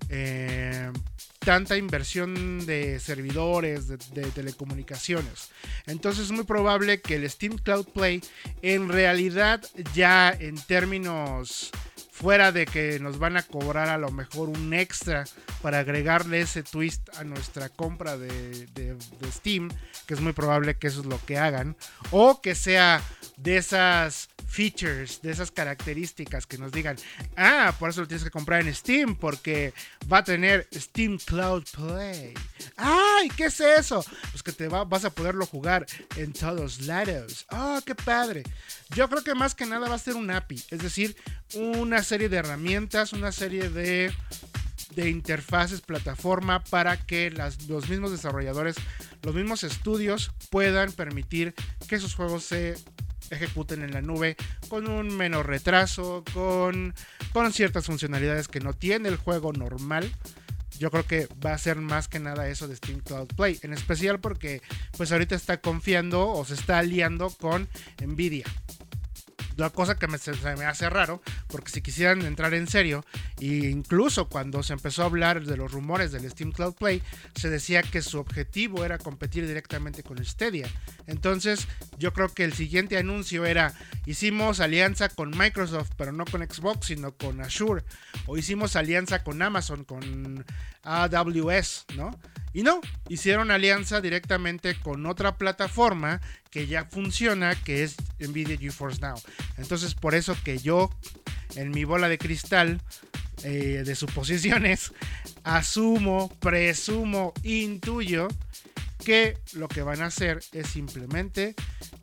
[0.10, 0.92] eh,
[1.40, 5.50] tanta inversión de servidores, de, de, telecomunicaciones.
[5.86, 8.22] Entonces es muy probable que el Steam Cloud Play
[8.62, 11.72] en realidad ya en términos
[12.20, 15.26] fuera de que nos van a cobrar a lo mejor un extra
[15.62, 18.98] para agregarle ese twist a nuestra compra de, de,
[19.32, 19.70] Steam,
[20.08, 21.76] que es muy probable que eso es lo que hagan,
[22.10, 23.04] o que sea
[23.38, 26.96] de esas features, de esas características que nos digan,
[27.36, 29.74] ah, por eso lo tienes que comprar en Steam, porque
[30.12, 32.34] va a tener Steam Cloud Play.
[32.78, 33.30] ¡Ay!
[33.36, 34.04] ¿Qué es eso?
[34.32, 37.46] Pues que te va, vas a poderlo jugar en todos lados.
[37.52, 38.44] ¡Oh, qué padre!
[38.96, 41.16] Yo creo que más que nada va a ser un API, es decir,
[41.54, 44.12] una serie de herramientas, una serie de,
[44.96, 48.78] de interfaces, plataforma para que los mismos desarrolladores,
[49.22, 51.54] los mismos estudios puedan permitir
[51.90, 52.76] que sus juegos se
[53.30, 54.38] ejecuten en la nube
[54.70, 56.96] con un menor retraso, con,
[57.34, 60.10] con ciertas funcionalidades que no tiene el juego normal.
[60.80, 63.74] Yo creo que va a ser más que nada eso de Steam Cloud Play, en
[63.74, 64.62] especial porque
[64.96, 67.68] pues ahorita está confiando o se está aliando con
[68.00, 68.46] Nvidia.
[69.58, 73.04] La cosa que me, se me hace raro, porque si quisieran entrar en serio,
[73.40, 77.02] e incluso cuando se empezó a hablar de los rumores del Steam Cloud Play,
[77.36, 80.70] se decía que su objetivo era competir directamente con Stadia.
[81.08, 81.68] Entonces,
[81.98, 83.74] yo creo que el siguiente anuncio era:
[84.06, 87.84] hicimos alianza con Microsoft, pero no con Xbox, sino con Azure.
[88.28, 90.46] O hicimos alianza con Amazon, con
[90.88, 92.18] AWS, ¿no?
[92.54, 99.02] Y no, hicieron alianza directamente con otra plataforma que ya funciona, que es Nvidia GeForce
[99.02, 99.22] Now.
[99.58, 100.90] Entonces, por eso que yo,
[101.56, 102.82] en mi bola de cristal
[103.44, 104.92] eh, de suposiciones,
[105.44, 108.28] asumo, presumo, intuyo
[109.06, 111.54] que lo que van a hacer es simplemente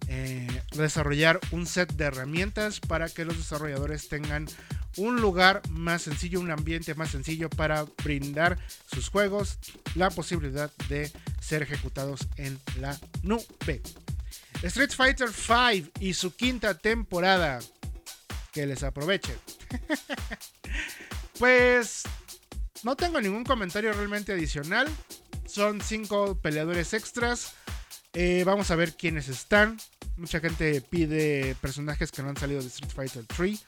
[0.08, 4.46] eh, desarrollar un set de herramientas para que los desarrolladores tengan
[4.96, 9.58] un lugar más sencillo, un ambiente más sencillo para brindar sus juegos
[9.94, 13.82] la posibilidad de ser ejecutados en la nube.
[14.62, 17.60] Street Fighter V y su quinta temporada.
[18.52, 19.36] Que les aprovechen.
[21.38, 22.04] pues
[22.84, 24.88] no tengo ningún comentario realmente adicional.
[25.46, 27.54] Son cinco peleadores extras.
[28.12, 29.76] Eh, vamos a ver quiénes están.
[30.16, 33.64] Mucha gente pide personajes que no han salido de Street Fighter 3.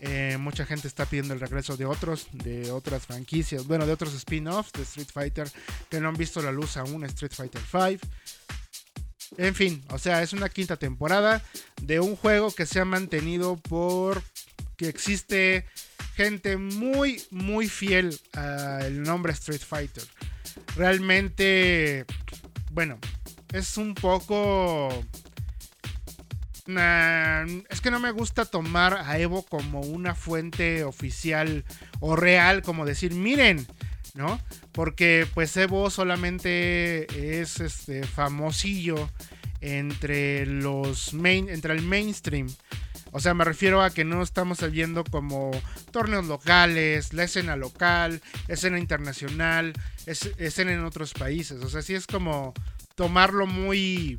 [0.00, 4.14] Eh, mucha gente está pidiendo el regreso de otros, de otras franquicias, bueno, de otros
[4.14, 5.50] spin-offs de Street Fighter
[5.90, 8.06] que no han visto la luz aún, Street Fighter 5.
[9.38, 11.42] En fin, o sea, es una quinta temporada
[11.82, 14.22] de un juego que se ha mantenido por
[14.76, 15.64] que existe
[16.14, 20.04] gente muy, muy fiel al nombre Street Fighter.
[20.76, 22.04] Realmente,
[22.70, 22.98] bueno,
[23.52, 25.04] es un poco
[26.66, 31.64] es que no me gusta tomar a Evo como una fuente oficial
[32.00, 33.66] o real, como decir, miren,
[34.14, 34.40] ¿no?
[34.72, 39.10] Porque pues Evo solamente es este famosillo
[39.60, 42.48] entre los main, entre el mainstream.
[43.12, 45.50] O sea, me refiero a que no estamos viendo como
[45.90, 49.72] torneos locales, la escena local, escena internacional,
[50.04, 51.62] escena en otros países.
[51.62, 52.52] O sea, sí es como
[52.94, 54.18] tomarlo muy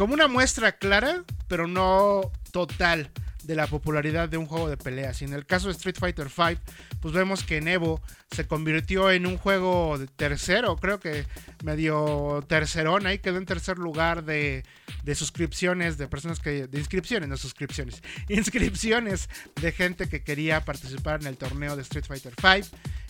[0.00, 3.10] como una muestra clara, pero no total
[3.42, 5.20] de la popularidad de un juego de peleas.
[5.20, 6.56] Y en el caso de Street Fighter V,
[7.02, 11.26] pues vemos que en Evo se convirtió en un juego de tercero, creo que
[11.62, 14.64] medio tercerón, ahí quedó en tercer lugar de,
[15.02, 19.28] de suscripciones, de personas que, de inscripciones, no suscripciones, inscripciones
[19.60, 22.64] de gente que quería participar en el torneo de Street Fighter V.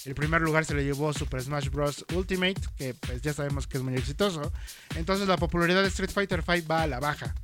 [0.07, 2.07] El primer lugar se lo llevó Super Smash Bros.
[2.15, 4.51] Ultimate, que pues ya sabemos que es muy exitoso.
[4.97, 7.35] Entonces la popularidad de Street Fighter V va a la baja.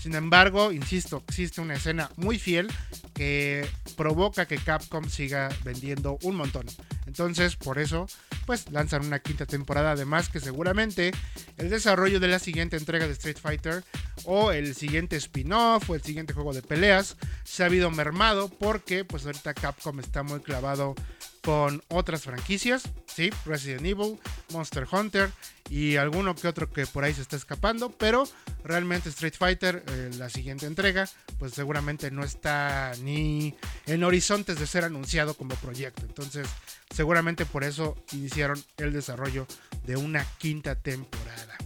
[0.00, 2.68] Sin embargo, insisto, existe una escena muy fiel
[3.12, 6.66] que provoca que Capcom siga vendiendo un montón.
[7.06, 8.06] Entonces, por eso,
[8.46, 9.92] pues lanzan una quinta temporada.
[9.92, 11.12] Además, que seguramente
[11.58, 13.84] el desarrollo de la siguiente entrega de Street Fighter
[14.24, 19.04] o el siguiente spin-off o el siguiente juego de peleas se ha habido mermado porque,
[19.04, 20.94] pues ahorita Capcom está muy clavado
[21.42, 23.28] con otras franquicias, ¿sí?
[23.44, 24.18] Resident Evil,
[24.50, 25.30] Monster Hunter
[25.68, 28.26] y alguno que otro que por ahí se está escapando, pero
[28.64, 31.06] realmente Street Fighter, eh, la siguiente entrega,
[31.38, 36.02] pues seguramente no está ni en horizontes de ser anunciado como proyecto.
[36.06, 36.48] Entonces,
[36.94, 39.46] seguramente por eso iniciaron el desarrollo
[39.84, 41.56] de una quinta temporada.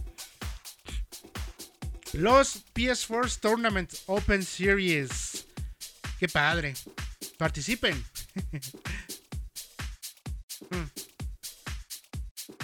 [2.13, 5.47] Los PS4 Tournament Open Series.
[6.19, 6.73] Qué padre.
[7.37, 8.03] Participen.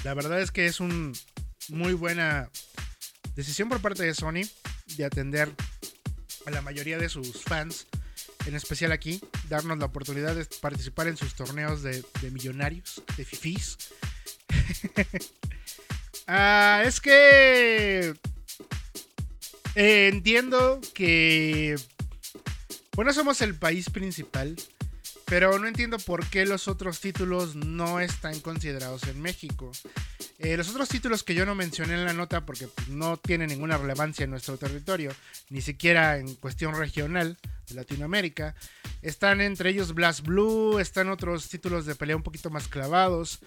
[0.04, 1.12] La verdad es que es una
[1.70, 2.50] muy buena
[3.36, 4.48] decisión por parte de Sony
[4.96, 5.52] de atender
[6.46, 7.88] a la mayoría de sus fans,
[8.46, 13.78] en especial aquí, darnos la oportunidad de participar en sus torneos de, millonarios, de fifís.
[16.30, 18.14] Ah, es que
[19.76, 21.78] entiendo que,
[22.98, 24.58] bueno, somos el país principal,
[25.24, 29.72] pero no entiendo por qué los otros títulos no están considerados en México.
[30.40, 33.78] Eh, los otros títulos que yo no mencioné en la nota porque no tienen ninguna
[33.78, 35.14] relevancia en nuestro territorio,
[35.50, 37.38] ni siquiera en cuestión regional
[37.73, 38.56] Latinoamérica,
[39.01, 43.39] están entre ellos Blast Blue, están otros títulos de pelea un poquito más clavados.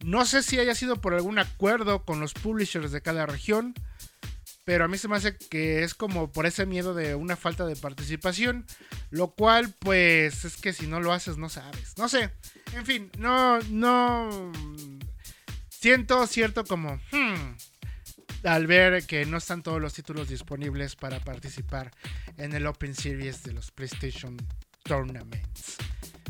[0.00, 3.74] No sé si haya sido por algún acuerdo con los publishers de cada región,
[4.64, 7.64] pero a mí se me hace que es como por ese miedo de una falta
[7.64, 8.66] de participación,
[9.10, 11.96] lo cual pues es que si no lo haces no sabes.
[11.96, 12.30] No sé,
[12.74, 14.52] en fin, no, no...
[15.70, 16.96] Siento cierto como...
[17.12, 17.56] Hmm,
[18.44, 21.90] al ver que no están todos los títulos disponibles para participar
[22.36, 24.36] en el Open Series de los PlayStation
[24.84, 25.76] Tournaments.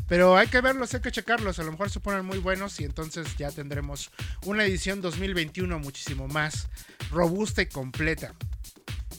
[0.07, 1.59] Pero hay que verlos, hay que checarlos.
[1.59, 4.09] A lo mejor se ponen muy buenos y entonces ya tendremos
[4.45, 6.67] una edición 2021 muchísimo más
[7.11, 8.33] robusta y completa.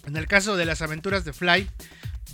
[0.06, 1.70] En el caso de las aventuras de Fly,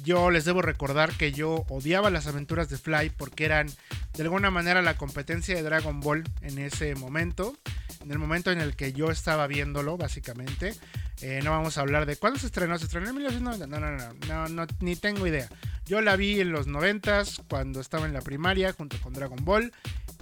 [0.05, 3.67] yo les debo recordar que yo odiaba las aventuras de Fly porque eran
[4.15, 7.59] de alguna manera la competencia de Dragon Ball en ese momento.
[8.07, 10.75] En el momento en el que yo estaba viéndolo, básicamente.
[11.23, 12.79] Eh, no vamos a hablar de cuándo se estrenó.
[12.79, 13.67] ¿Se estrenó en 1990?
[13.67, 15.49] No, no, no, no, no, ni tengo idea.
[15.87, 19.73] Yo la vi en los 90 cuando estaba en la primaria junto con Dragon Ball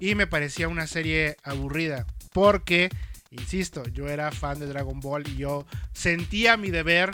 [0.01, 2.89] y me parecía una serie aburrida porque,
[3.31, 7.11] insisto, yo era fan de Dragon Ball y yo sentía mi deber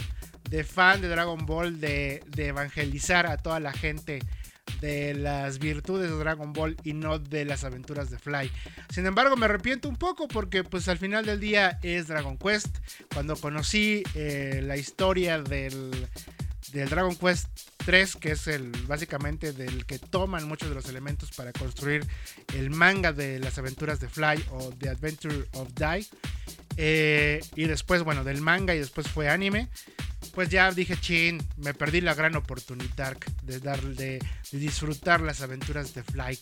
[0.48, 4.20] de fan de Dragon Ball de, de evangelizar a toda la gente
[4.80, 8.50] de las virtudes de Dragon Ball y no de las aventuras de Fly.
[8.92, 12.78] Sin embargo, me arrepiento un poco porque pues al final del día es Dragon Quest.
[13.12, 15.90] Cuando conocí eh, la historia del,
[16.72, 17.48] del Dragon Quest
[17.84, 22.06] 3, que es el básicamente del que toman muchos de los elementos para construir
[22.54, 26.06] el manga de las aventuras de Fly o The Adventure of Die.
[26.76, 29.68] Eh, y después, bueno, del manga y después fue anime.
[30.34, 34.18] Pues ya dije, chin, me perdí la gran oportunidad de, dar, de,
[34.52, 36.38] disfrutar las aventuras de Fly.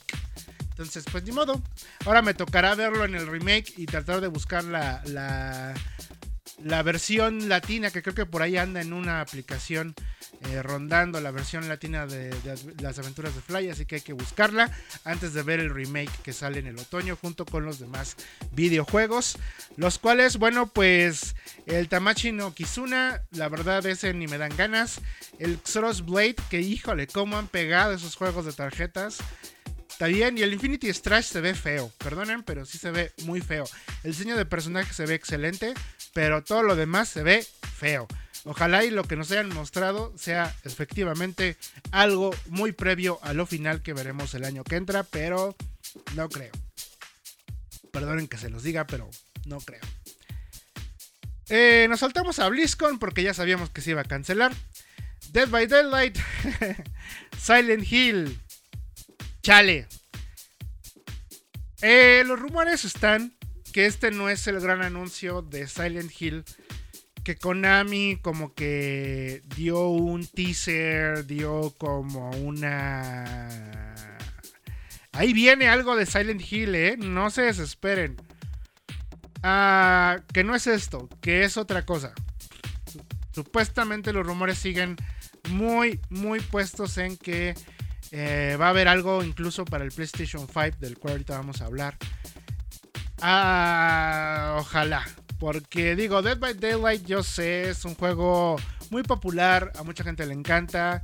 [0.71, 1.61] Entonces, pues ni modo.
[2.05, 5.75] Ahora me tocará verlo en el remake y tratar de buscar la,
[6.63, 9.95] la versión latina, que creo que por ahí anda en una aplicación
[10.41, 12.35] eh, rondando la versión latina de,
[12.81, 14.71] las aventuras de Fly, así que hay que buscarla
[15.05, 18.17] antes de ver el remake que sale en el otoño junto con los demás
[18.53, 19.37] videojuegos,
[19.77, 21.35] los cuales, bueno, pues
[21.67, 25.01] el Tamachi no Kizuna, la verdad ese ni me dan ganas,
[25.39, 29.19] el Xoros Blade, que híjole, cómo han pegado esos juegos de tarjetas.
[29.91, 33.41] Está bien, y el Infinity Strash se ve feo, perdonen, pero sí se ve muy
[33.41, 33.65] feo.
[34.05, 35.75] El diseño de personaje se ve excelente,
[36.15, 37.47] pero todo lo demás se ve
[37.77, 38.07] feo.
[38.45, 41.57] Ojalá y lo que nos hayan mostrado sea efectivamente
[41.91, 45.57] algo muy previo a lo final que veremos el año que entra, pero
[46.15, 46.53] no creo.
[47.93, 49.11] Perdonen que se los diga, pero
[49.47, 49.83] no creo.
[51.49, 54.53] Eh, nos saltamos a BlizzCon porque ya sabíamos que se iba a cancelar.
[55.33, 56.19] Dead by Daylight,
[57.39, 58.39] Silent Hill,
[59.43, 59.87] Chale.
[61.81, 63.38] Eh, los rumores están
[63.79, 66.45] que este no es el gran anuncio de Silent Hill.
[67.23, 73.97] Que Konami como que dio un teaser, dio como una...
[75.13, 76.97] Ahí viene algo de Silent Hill, ¿eh?
[76.97, 78.17] No se desesperen.
[79.45, 82.13] Ah, que no es esto, que es otra cosa.
[83.31, 84.97] Supuestamente los rumores siguen
[85.51, 87.55] muy, muy puestos en que
[88.11, 91.67] eh, va a haber algo incluso para el PlayStation 5, del cual ahorita vamos a
[91.67, 91.97] hablar.
[93.21, 95.05] Ah, ojalá.
[95.39, 98.57] Porque digo, Dead by Daylight, yo sé, es un juego
[98.91, 101.03] muy popular, a mucha gente le encanta.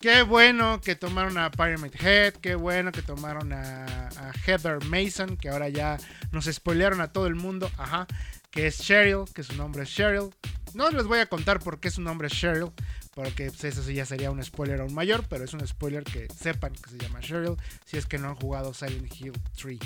[0.00, 4.06] Qué bueno que tomaron a Pyramid Head, qué bueno que tomaron a,
[4.46, 5.98] Heather Mason, que ahora ya
[6.30, 8.06] nos spoilearon a todo el mundo, ajá,
[8.50, 10.30] que es Cheryl, que su nombre es Cheryl.
[10.74, 12.70] No les voy a contar por qué su nombre es Cheryl,
[13.14, 16.28] porque pues, eso sí ya sería un spoiler aún mayor, pero es un spoiler que
[16.28, 19.78] sepan que se llama Cheryl, si es que no han jugado Silent Hill 3.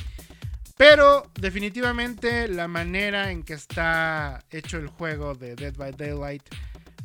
[0.83, 6.43] Pero definitivamente la manera en que está hecho el juego de Dead by Daylight,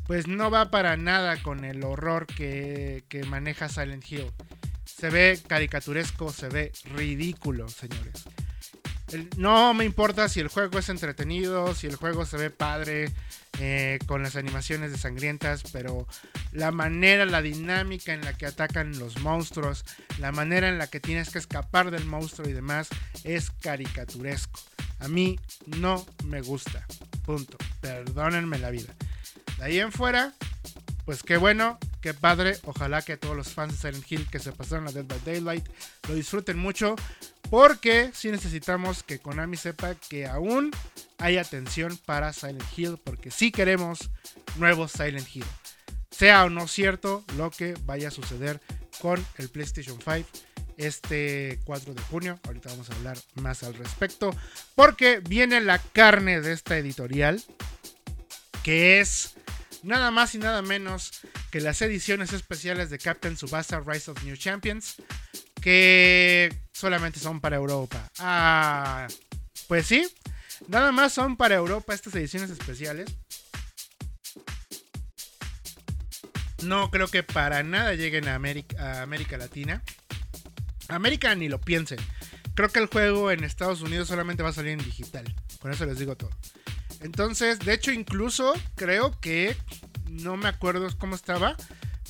[0.04, 4.32] pues no va para nada con el horror que, maneja Silent Hill.
[4.84, 8.24] Se ve caricaturesco, se ve ridículo, señores.
[9.36, 13.12] No me importa si el juego es entretenido, si el juego se ve padre,
[13.60, 16.04] eh, con las animaciones de sangrientas, pero
[16.52, 19.84] la manera, la dinámica en la que atacan los monstruos,
[20.18, 22.88] la manera en la que tienes que escapar del monstruo y demás,
[23.24, 24.60] es caricaturesco.
[25.00, 26.86] A mí no me gusta.
[27.24, 27.56] Punto.
[27.80, 28.94] Perdónenme la vida.
[29.58, 30.32] De ahí en fuera,
[31.04, 32.58] pues qué bueno, qué padre.
[32.64, 35.66] Ojalá que todos los fans de Silent Hill que se pasaron a Dead by Daylight
[36.08, 36.96] lo disfruten mucho.
[37.50, 40.70] Porque sí necesitamos que Konami sepa que aún
[41.16, 42.98] hay atención para Silent Hill.
[43.02, 44.10] Porque sí queremos
[44.56, 45.46] nuevos Silent Hill.
[46.10, 48.60] Sea o no cierto lo que vaya a suceder
[49.00, 50.28] con el PlayStation 5
[50.76, 52.40] este 4 de junio.
[52.44, 54.34] Ahorita vamos a hablar más al respecto.
[54.74, 57.42] Porque viene la carne de esta editorial.
[58.62, 59.34] Que es
[59.82, 64.36] nada más y nada menos que las ediciones especiales de Captain Subasa Rise of New
[64.36, 64.96] Champions,
[65.60, 68.10] que solamente son para Europa.
[68.18, 69.06] Ah,
[69.66, 70.06] pues sí,
[70.66, 73.08] nada más son para Europa estas ediciones especiales.
[76.62, 79.82] No creo que para nada lleguen a América, América Latina.
[80.88, 81.98] América ni lo piensen.
[82.54, 85.32] Creo que el juego en Estados Unidos solamente va a salir en digital.
[85.60, 86.30] Con eso les digo todo.
[87.00, 89.56] Entonces, de hecho, incluso creo que
[90.08, 91.56] no me acuerdo cómo estaba,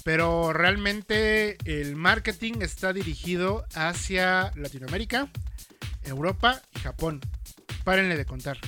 [0.04, 5.28] pero realmente el marketing está dirigido hacia Latinoamérica,
[6.04, 7.20] Europa y Japón.
[7.84, 8.58] Párenle de contar.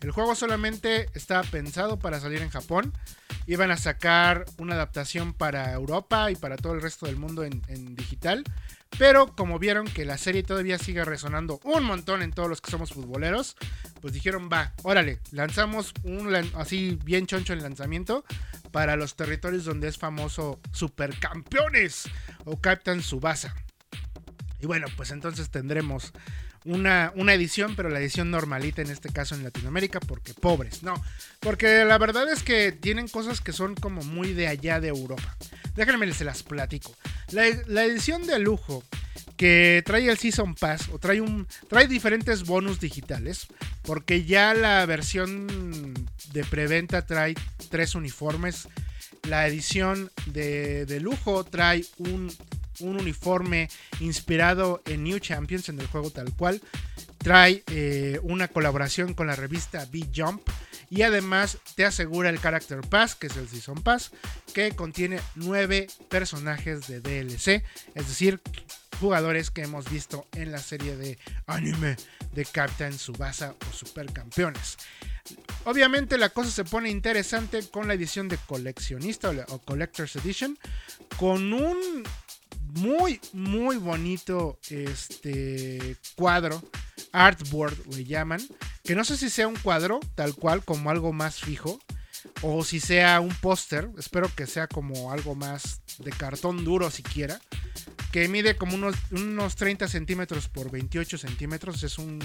[0.00, 2.92] El juego solamente está pensado para salir en Japón.
[3.50, 7.96] Iban a sacar una adaptación para Europa y para todo el resto del mundo en,
[7.96, 8.44] digital.
[8.96, 12.70] Pero como vieron que la serie todavía sigue resonando un montón en todos los que
[12.70, 13.56] somos futboleros,
[14.00, 18.24] pues dijeron, va, órale, lanzamos un así bien choncho el lanzamiento
[18.70, 22.08] para los territorios donde es famoso Supercampeones
[22.44, 23.56] o Captain Subasa.
[24.60, 26.12] Y bueno, pues entonces tendremos
[26.64, 31.02] una, una, edición, pero la edición normalita en este caso en Latinoamérica, porque pobres, no.
[31.40, 35.36] Porque la verdad es que tienen cosas que son como muy de allá de Europa.
[35.74, 36.94] Déjenme se las platico.
[37.30, 38.82] La, la edición de lujo
[39.36, 43.46] que trae el Season Pass o trae un trae diferentes bonus digitales
[43.82, 45.94] porque ya la versión
[46.32, 47.34] de preventa trae
[47.70, 48.68] tres uniformes
[49.28, 52.30] la edición de, de lujo trae un,
[52.80, 53.68] un, uniforme
[54.00, 56.60] inspirado en New Champions en el juego tal cual
[57.18, 60.42] trae eh, una colaboración con la revista B-Jump
[60.90, 64.10] y además te asegura el Character Pass, que es el Season Pass,
[64.52, 67.64] que contiene nueve personajes de DLC,
[67.94, 68.40] es decir,
[68.98, 71.96] jugadores que hemos visto en la serie de anime
[72.32, 74.76] de Captain Subasa o Supercampeones.
[75.64, 80.58] Obviamente la cosa se pone interesante con la edición de coleccionista o Collector's Edition,
[81.16, 82.02] con un
[82.74, 86.62] muy, muy bonito este cuadro,
[87.12, 88.40] artboard le llaman,
[88.84, 91.80] que no sé si sea un cuadro tal cual como algo más fijo
[92.42, 97.40] o si sea un póster, espero que sea como algo más de cartón duro siquiera,
[98.12, 102.18] que mide como unos, unos 30 centímetros por 28 centímetros, es un,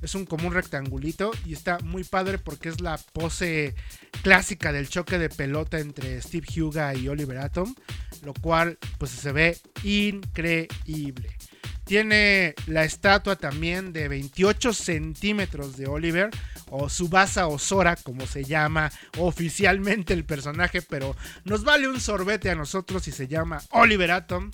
[0.00, 3.74] es un como un rectangulito y está muy padre porque es la pose
[4.22, 7.74] clásica del choque de pelota entre Steve Huga y Oliver Atom,
[8.24, 11.36] lo cual pues se ve increíble.
[11.84, 16.30] Tiene la estatua también de 28 centímetros de Oliver,
[16.70, 21.14] o Subasa Osora, como se llama oficialmente el personaje, pero
[21.44, 24.50] nos vale un sorbete a nosotros y se llama Oliver Atom.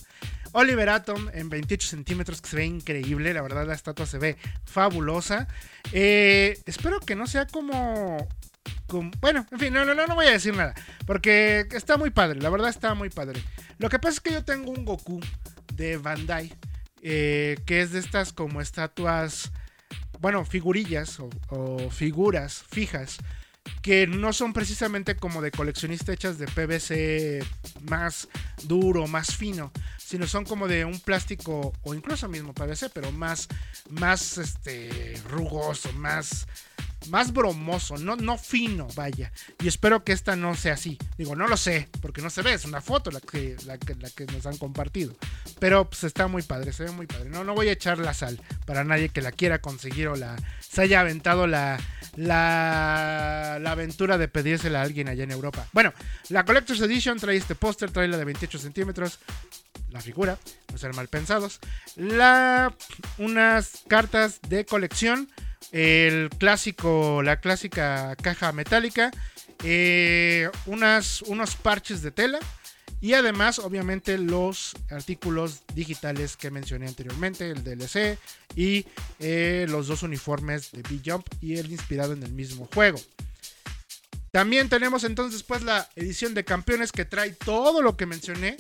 [0.53, 4.37] Oliver Atom en 28 centímetros, que se ve increíble, la verdad la estatua se ve
[4.64, 5.47] fabulosa.
[5.93, 8.29] Eh, espero que no sea como
[9.20, 10.74] bueno, en fin, no, no, no voy a decir nada.
[11.06, 13.42] Porque está muy padre, la verdad está muy padre.
[13.78, 15.20] Lo que pasa es que yo tengo un Goku
[15.74, 16.52] de Bandai
[17.02, 19.50] eh, que es de estas como estatuas,
[20.20, 23.16] bueno, figurillas o, figuras fijas,
[23.80, 27.42] que no son precisamente como de coleccionista hechas de PVC
[27.88, 28.28] más
[28.64, 33.48] duro, más fino, sino son como de un plástico o incluso mismo PVC, pero más,
[33.88, 36.46] más este, rugoso, más
[37.09, 39.32] más bromoso, no, no fino, vaya.
[39.61, 40.98] Y espero que esta no sea así.
[41.16, 43.94] Digo, no lo sé, porque no se ve, es una foto la que, la que,
[43.94, 45.14] la que nos han compartido.
[45.59, 47.30] Pero pues está muy padre, se ve muy padre.
[47.30, 50.36] No, no voy a echar la sal para nadie que la quiera conseguir o la
[50.61, 51.78] se haya aventado la,
[52.16, 55.66] la, la aventura de pedírsela a alguien allá en Europa.
[55.72, 55.92] Bueno,
[56.28, 59.18] la Collector's Edition trae este póster, trae la de 28 centímetros
[59.90, 60.38] la figura,
[60.70, 61.61] no ser mal pensados.
[61.96, 62.74] La,
[63.18, 65.28] unas cartas de colección
[65.72, 69.11] el clásico, la clásica caja metálica,
[69.64, 72.38] eh, unas, unos parches de tela
[73.00, 78.18] y además obviamente los artículos digitales que mencioné anteriormente, el DLC
[78.56, 78.84] y
[79.20, 83.00] eh, los dos uniformes de B-Jump y el inspirado en el mismo juego.
[84.30, 88.56] También tenemos entonces pues la edición de campeones que trae todo lo que mencioné,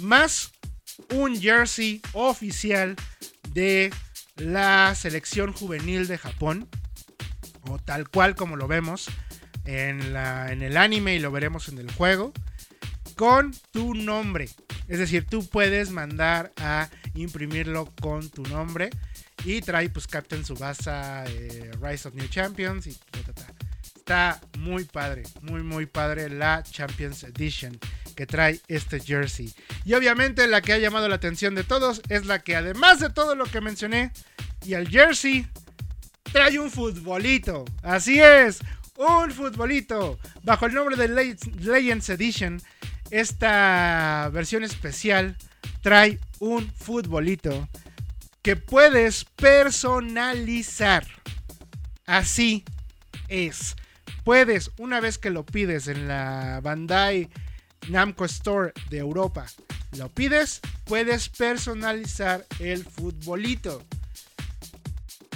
[0.00, 0.52] más
[1.14, 2.94] un jersey oficial
[3.52, 3.92] de
[4.38, 6.68] la selección juvenil de Japón.
[7.62, 9.08] o tal cual como lo vemos
[9.64, 12.32] en, la, en el anime y lo veremos en el juego,
[13.14, 14.48] con tu nombre.
[14.86, 18.90] Es decir, tú puedes mandar a imprimirlo con tu nombre
[19.44, 22.86] y trae pues Captain Subasa, eh, Rise of New Champions.
[22.86, 27.78] Está muy padre, muy muy padre la Champions Edition
[28.18, 29.54] que trae este jersey.
[29.84, 33.10] Y obviamente la que ha llamado la atención de todos es la que además de
[33.10, 34.10] todo lo que mencioné
[34.66, 35.46] y el jersey
[36.32, 37.64] trae un futbolito.
[37.80, 38.58] Así es,
[38.96, 40.18] un futbolito.
[40.42, 42.60] Bajo el nombre de Legends Edition,
[43.12, 45.36] esta versión especial
[45.80, 47.68] trae un futbolito
[48.42, 51.06] que puedes personalizar.
[52.04, 52.64] Así
[53.28, 53.76] es.
[54.24, 57.30] Puedes, una vez que lo pides en la Bandai
[57.88, 59.46] Namco Store de Europa,
[59.96, 63.82] lo pides, puedes personalizar el futbolito.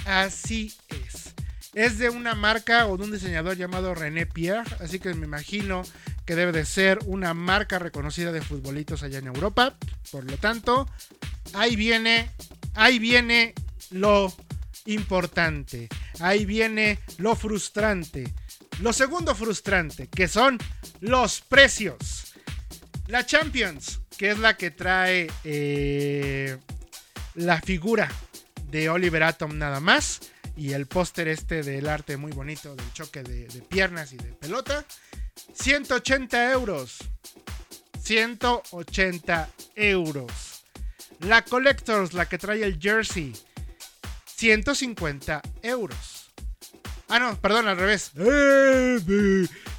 [0.05, 1.33] Así es.
[1.73, 5.81] Es de una marca o de un diseñador llamado René Pierre, así que me imagino
[6.25, 9.75] que debe de ser una marca reconocida de futbolitos allá en Europa.
[10.11, 10.87] Por lo tanto,
[11.53, 12.29] ahí viene,
[12.75, 13.53] ahí viene
[13.89, 14.31] lo
[14.85, 15.89] importante.
[16.19, 18.31] Ahí viene lo frustrante.
[18.81, 20.59] Lo segundo frustrante, que son
[20.99, 22.32] los precios.
[23.07, 26.57] La Champions, que es la que trae eh,
[27.35, 28.09] la figura
[28.69, 30.21] de Oliver Atom nada más.
[30.55, 34.33] Y el póster este del arte muy bonito del choque de, de piernas y de
[34.33, 34.85] pelota.
[35.53, 36.99] 180 euros.
[38.01, 40.63] 180 euros.
[41.19, 43.33] La Collectors, la que trae el jersey.
[44.35, 46.31] 150 euros.
[47.07, 48.11] Ah, no, perdón, al revés.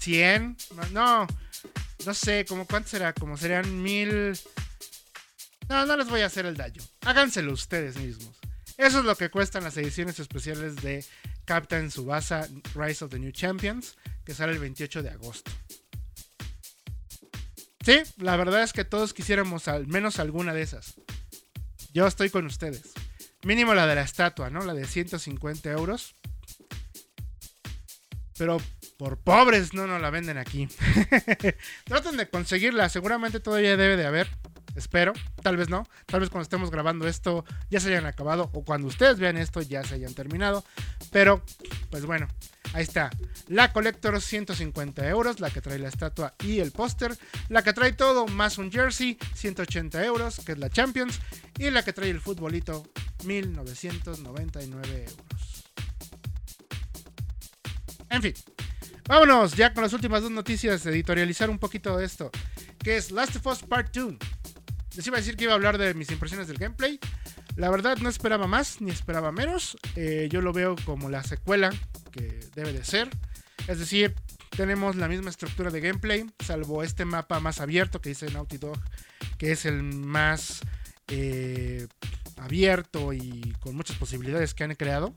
[0.00, 0.56] ¿100?
[0.92, 1.26] No,
[2.04, 4.38] no sé, como cuánto será, como serían mil...
[5.68, 6.82] No, no les voy a hacer el daño.
[7.02, 8.36] Háganselo ustedes mismos.
[8.76, 11.04] Eso es lo que cuestan las ediciones especiales de
[11.46, 15.50] Captain Subasa Rise of the New Champions, que sale el 28 de agosto.
[17.84, 20.94] Sí, la verdad es que todos quisiéramos al menos alguna de esas.
[21.92, 22.94] Yo estoy con ustedes.
[23.42, 24.64] Mínimo la de la estatua, ¿no?
[24.64, 26.14] La de 150 euros.
[28.38, 28.56] Pero
[28.96, 30.66] por pobres no nos la venden aquí.
[31.84, 32.88] Traten de conseguirla.
[32.88, 34.30] Seguramente todavía debe de haber.
[34.76, 35.12] Espero.
[35.42, 35.86] Tal vez no.
[36.06, 38.50] Tal vez cuando estemos grabando esto ya se hayan acabado.
[38.54, 40.64] O cuando ustedes vean esto ya se hayan terminado.
[41.12, 41.44] Pero,
[41.90, 42.28] pues bueno.
[42.74, 43.08] Ahí está.
[43.46, 47.16] La Collector 150 euros, la que trae la estatua y el póster.
[47.48, 51.20] La que trae todo más un jersey, 180 euros, que es la Champions.
[51.56, 52.84] Y la que trae el futbolito,
[53.24, 55.64] 1999 euros.
[58.10, 58.34] En fin,
[59.06, 62.32] vámonos ya con las últimas dos noticias, editorializar un poquito de esto,
[62.80, 64.16] que es Last of Us Part 2.
[64.96, 66.98] Les iba a decir que iba a hablar de mis impresiones del gameplay.
[67.56, 69.76] La verdad no esperaba más ni esperaba menos.
[69.96, 71.72] Eh, yo lo veo como la secuela
[72.10, 73.08] que debe de ser.
[73.68, 74.14] Es decir,
[74.50, 78.78] tenemos la misma estructura de gameplay, salvo este mapa más abierto que dice Naughty Dog,
[79.38, 80.60] que es el más
[81.08, 81.86] eh,
[82.36, 85.14] abierto y con muchas posibilidades que han creado.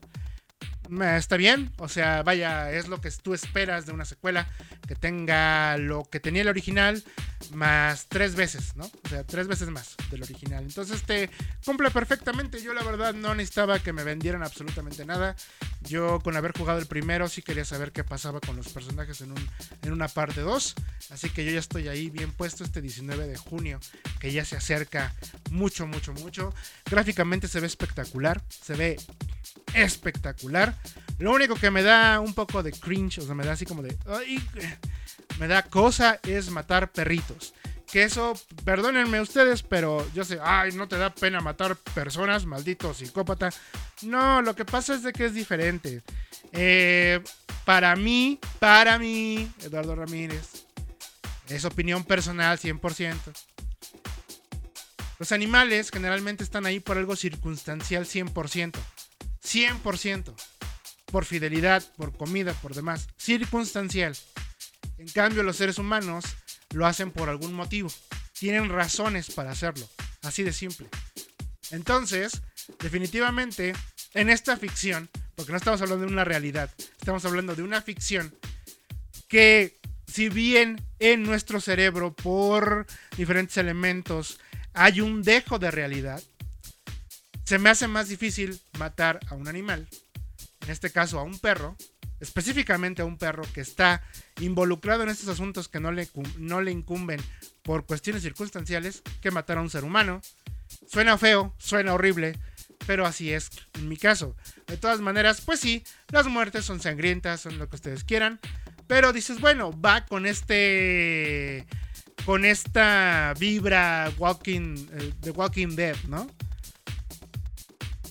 [1.16, 4.48] Está bien, o sea, vaya, es lo que tú esperas de una secuela,
[4.86, 7.04] que tenga lo que tenía el original,
[7.52, 8.84] más tres veces, ¿no?
[8.84, 10.64] O sea, tres veces más del original.
[10.64, 11.30] Entonces te
[11.64, 12.62] cumple perfectamente.
[12.62, 15.36] Yo la verdad no necesitaba que me vendieran absolutamente nada.
[15.82, 19.32] Yo con haber jugado el primero sí quería saber qué pasaba con los personajes en,
[19.32, 19.50] un,
[19.82, 20.74] en una parte 2.
[21.10, 23.80] Así que yo ya estoy ahí bien puesto este 19 de junio,
[24.20, 25.14] que ya se acerca
[25.50, 26.54] mucho, mucho, mucho.
[26.90, 28.96] Gráficamente se ve espectacular, se ve
[29.74, 30.74] espectacular.
[31.18, 33.82] Lo único que me da un poco de cringe, o sea, me da así como
[33.82, 33.96] de
[35.38, 37.54] me da cosa es matar perritos.
[37.90, 42.92] Que eso, perdónenme ustedes, pero yo sé, ay, no te da pena matar personas, maldito
[42.92, 43.50] psicópata.
[44.02, 46.02] No, lo que pasa es de que es diferente.
[46.52, 47.20] Eh,
[47.64, 50.66] para mí, para mí, Eduardo Ramírez,
[51.48, 53.14] es opinión personal 100%.
[55.18, 58.74] Los animales generalmente están ahí por algo circunstancial 100%.
[59.42, 60.34] 100%.
[61.10, 63.08] Por fidelidad, por comida, por demás.
[63.16, 64.16] Circunstancial.
[64.98, 66.24] En cambio, los seres humanos
[66.74, 67.90] lo hacen por algún motivo.
[68.38, 69.88] Tienen razones para hacerlo.
[70.22, 70.88] Así de simple.
[71.70, 72.42] Entonces,
[72.80, 73.74] definitivamente,
[74.14, 78.34] en esta ficción, porque no estamos hablando de una realidad, estamos hablando de una ficción
[79.28, 82.86] que si bien en nuestro cerebro por
[83.16, 84.40] diferentes elementos
[84.72, 86.22] hay un dejo de realidad,
[87.44, 89.88] se me hace más difícil matar a un animal,
[90.68, 91.76] en este caso a un perro,
[92.20, 94.02] específicamente a un perro que está
[94.38, 97.20] involucrado en estos asuntos que no le, no le incumben
[97.62, 100.20] por cuestiones circunstanciales, que matar a un ser humano.
[100.86, 102.38] Suena feo, suena horrible,
[102.86, 104.36] pero así es en mi caso.
[104.66, 108.38] De todas maneras, pues sí, las muertes son sangrientas, son lo que ustedes quieran,
[108.86, 111.66] pero dices, bueno, va con este
[112.26, 116.30] con esta vibra walking eh, de Walking Dead, ¿no?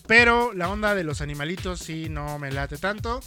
[0.08, 3.20] Pero la onda de los animalitos sí no me late tanto.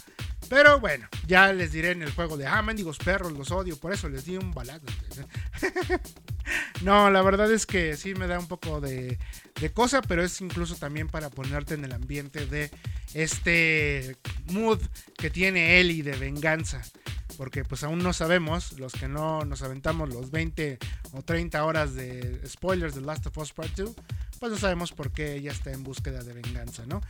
[0.49, 3.93] Pero bueno, ya les diré en el juego de, ah, mendigos perros, los odio, por
[3.93, 4.85] eso les di un balazo.
[6.83, 9.17] no, la verdad es que sí me da un poco de,
[9.73, 12.71] cosa, pero es incluso también para ponerte en el ambiente de
[13.13, 14.17] este
[14.47, 14.79] mood
[15.17, 16.81] que tiene Ellie de venganza
[17.37, 20.77] porque pues aún no sabemos, los que no nos aventamos los 20
[21.13, 23.95] o 30 horas de spoilers de Last of Us Part 2,
[24.39, 27.01] pues no sabemos por qué ella está en búsqueda de venganza, ¿no?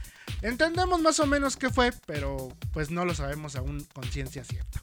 [0.41, 4.81] Entendemos más o menos qué fue, pero pues no lo sabemos aún con ciencia cierta.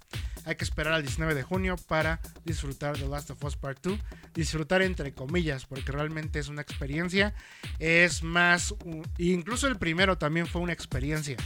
[0.49, 3.99] Hay que esperar al 19 de junio para disfrutar de Last of Us Part 2.
[4.33, 7.35] Disfrutar entre comillas, porque realmente es una experiencia.
[7.79, 8.75] Es más,
[9.19, 11.37] incluso el primero también fue una experiencia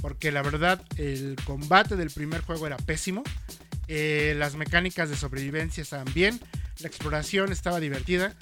[0.00, 3.22] porque la verdad el combate del primer juego era pésimo.
[3.88, 6.38] Eh, las mecánicas de sobrevivencia estaban bien,
[6.80, 8.34] la exploración estaba divertida,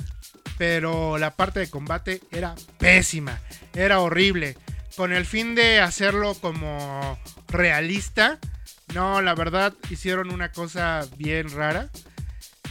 [0.59, 3.41] pero la parte de combate era pésima,
[3.75, 4.57] era horrible.
[4.97, 8.39] Con el fin de hacerlo como realista,
[8.95, 11.89] no, la verdad hicieron una cosa bien rara.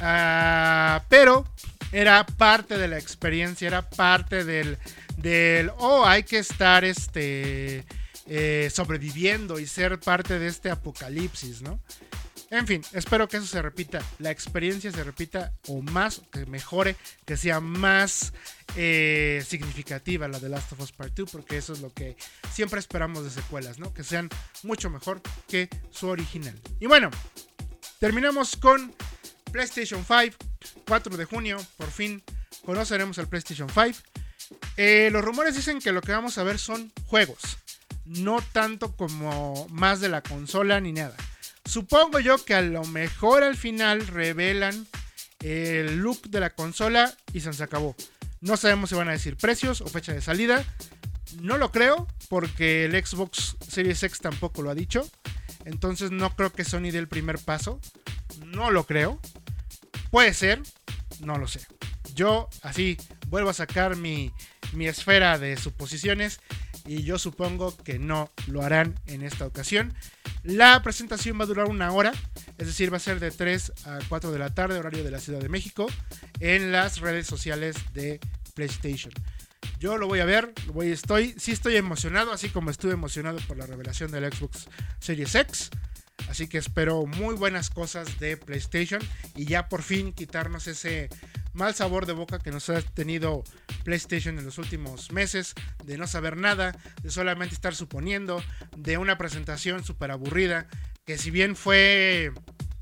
[0.02, 1.46] Ah, pero
[1.92, 4.78] era parte de la experiencia, era parte del,
[5.18, 7.86] del, oh, hay que estar este,
[8.28, 11.80] eh, sobreviviendo y ser parte de este apocalipsis, ¿no?
[12.50, 16.96] En fin, espero que eso se repita, la experiencia se repita o más, que mejore,
[17.26, 18.32] que sea más
[18.78, 22.16] eh, significativa la de Last of Us Part 2, porque eso es lo que
[22.54, 23.94] siempre esperamos de secuelas, ¿no?
[23.94, 24.30] Que sean
[24.64, 26.58] mucho mejor que su original.
[26.80, 27.10] Y bueno,
[28.00, 28.96] terminamos con
[29.52, 30.38] PlayStation 5,
[30.88, 32.24] 4 de junio, por fin
[32.66, 34.00] conoceremos el PlayStation 5.
[34.78, 37.58] Eh, los rumores dicen que lo que vamos a ver son juegos
[38.08, 41.16] no tanto como más de la consola ni nada.
[41.68, 44.88] Supongo yo que a lo mejor al final revelan
[45.44, 47.96] el look de la consola y se acabó.
[48.40, 50.64] No sabemos si van a decir precios o fecha de salida.
[51.42, 55.10] No lo creo porque el Xbox Series X tampoco lo ha dicho.
[55.66, 57.82] Entonces no creo que Sony dé el primer paso.
[58.46, 59.20] No lo creo.
[60.10, 60.62] Puede ser.
[61.20, 61.68] No lo sé.
[62.14, 62.98] Yo así
[63.28, 64.32] vuelvo a sacar mi,
[64.72, 66.40] mi esfera de suposiciones
[66.88, 69.94] y yo supongo que no lo harán en esta ocasión.
[70.44, 72.14] La presentación va a durar una hora,
[72.58, 75.20] es decir, va a ser de 3 a 4 de la tarde, horario de la
[75.20, 75.88] Ciudad de México,
[76.40, 78.20] en las redes sociales de
[78.56, 79.12] PlayStation.
[79.80, 83.58] Yo lo voy a ver, voy, estoy, sí estoy emocionado, así como estuve emocionado por
[83.58, 84.68] la revelación del Xbox
[85.00, 85.70] Series X.
[86.30, 89.02] Así que espero muy buenas cosas de PlayStation
[89.36, 91.10] y ya por fin quitarnos ese
[91.54, 93.44] mal sabor de boca que nos ha tenido
[93.84, 98.44] PlayStation en los últimos meses, de no saber nada, de solamente estar suponiendo,
[98.76, 100.68] de una presentación súper aburrida,
[101.06, 102.32] que si bien fue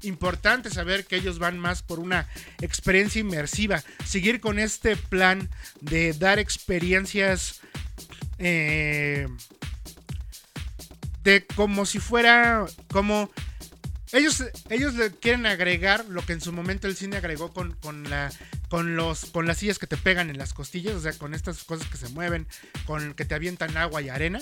[0.02, 2.28] importante saber que ellos van más por una
[2.62, 5.50] experiencia inmersiva, seguir con este plan
[5.82, 7.62] de dar experiencias
[8.38, 9.28] eh,
[11.26, 13.30] de como si fuera como
[14.14, 18.10] ellos, ellos le quieren agregar lo que en su momento el cine agregó con, con,
[18.10, 18.32] la,
[18.70, 21.64] con, los, con las sillas que te pegan en las costillas, o sea, con estas
[21.64, 22.48] cosas que se mueven,
[22.86, 24.42] con que te avientan agua y arena.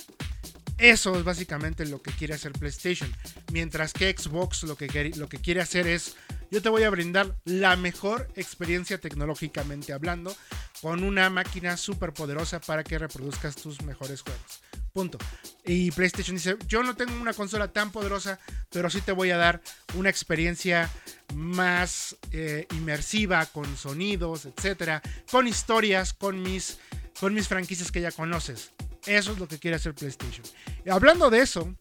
[0.78, 3.12] Eso es básicamente lo que quiere hacer PlayStation.
[3.52, 6.16] Mientras que Xbox lo que, lo que quiere hacer es,
[6.54, 10.36] yo te voy a brindar la mejor experiencia tecnológicamente hablando,
[10.84, 14.62] con una máquina súper poderosa para que reproduzcas tus mejores juegos.
[14.94, 15.18] Punto.
[15.66, 18.38] Y PlayStation dice, yo no tengo una consola tan poderosa,
[18.70, 19.64] pero sí te voy a dar
[19.96, 20.92] una experiencia
[21.34, 25.02] más eh, inmersiva, con sonidos, etcétera,
[25.32, 26.78] con historias, con mis,
[27.20, 28.74] con mis franquicias que ya conoces.
[29.06, 30.46] Eso es lo que quiere hacer PlayStation.
[30.90, 31.76] Hablando de eso,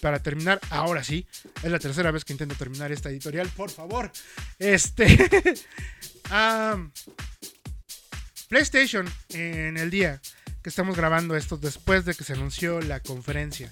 [0.00, 1.26] para terminar, ahora sí,
[1.62, 4.10] es la tercera vez que intento terminar esta editorial, por favor.
[4.58, 5.18] Este.
[8.48, 10.20] PlayStation en el día
[10.62, 13.70] que estamos grabando esto después de que se anunció la conferencia.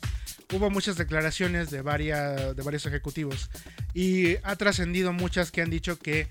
[0.53, 3.49] Hubo muchas declaraciones de, varias, de varios ejecutivos
[3.95, 6.29] y ha trascendido muchas que han dicho que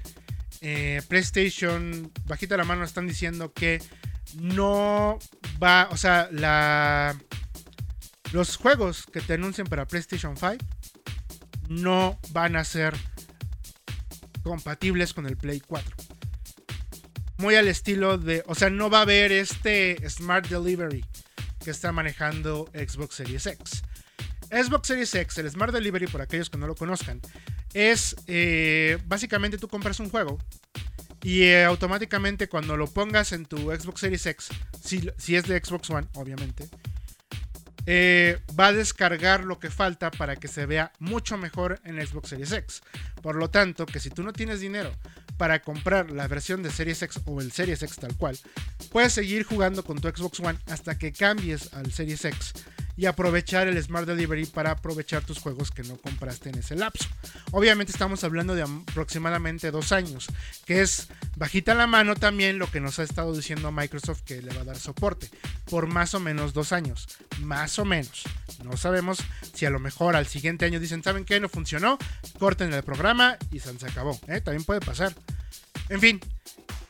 [0.62, 3.82] eh, PlayStation, bajita la mano, están diciendo que
[4.36, 5.20] no
[5.62, 7.16] va, o sea, la,
[8.32, 10.58] los juegos que te anuncien para PlayStation 5
[11.70, 12.94] no van a ser
[14.44, 15.96] compatibles con el Play 4.
[17.38, 21.04] Muy al estilo de, o sea, no va a haber este Smart Delivery
[21.64, 23.84] que está manejando Xbox Series X.
[24.52, 27.22] Xbox Series X, el Smart Delivery, por aquellos que no lo conozcan,
[27.74, 30.38] es eh, básicamente tú compras un juego
[31.24, 34.50] y eh, automáticamente cuando lo pongas en tu Xbox Series X,
[34.84, 36.68] si, si es de Xbox One, obviamente,
[37.86, 42.30] eh, va a descargar lo que falta para que se vea mucho mejor en Xbox
[42.30, 42.82] Series X.
[43.22, 44.92] Por lo tanto, que si tú no tienes dinero
[45.38, 48.38] para comprar la versión de Series X o el Series X tal cual,
[48.92, 52.54] puedes seguir jugando con tu Xbox One hasta que cambies al Series X
[52.98, 57.08] y aprovechar el Smart Delivery para aprovechar tus juegos que no compraste en ese lapso.
[57.52, 60.28] Obviamente estamos hablando de aproximadamente dos años,
[60.66, 64.54] que es bajita la mano también lo que nos ha estado diciendo Microsoft que le
[64.54, 65.30] va a dar soporte,
[65.70, 67.08] por más o menos dos años,
[67.42, 68.24] más o menos.
[68.64, 69.20] No sabemos
[69.54, 71.40] si a lo mejor al siguiente año dicen, ¿saben qué?
[71.40, 71.98] No funcionó,
[72.40, 74.20] corten el programa y se acabó.
[74.28, 74.42] ¿eh?
[74.42, 75.14] También puede pasar.
[75.90, 76.20] En fin,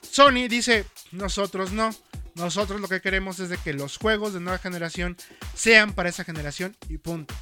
[0.01, 1.91] Sony dice, nosotros no.
[2.35, 5.17] Nosotros lo que queremos es de que los juegos de nueva generación
[5.53, 7.33] sean para esa generación y punto.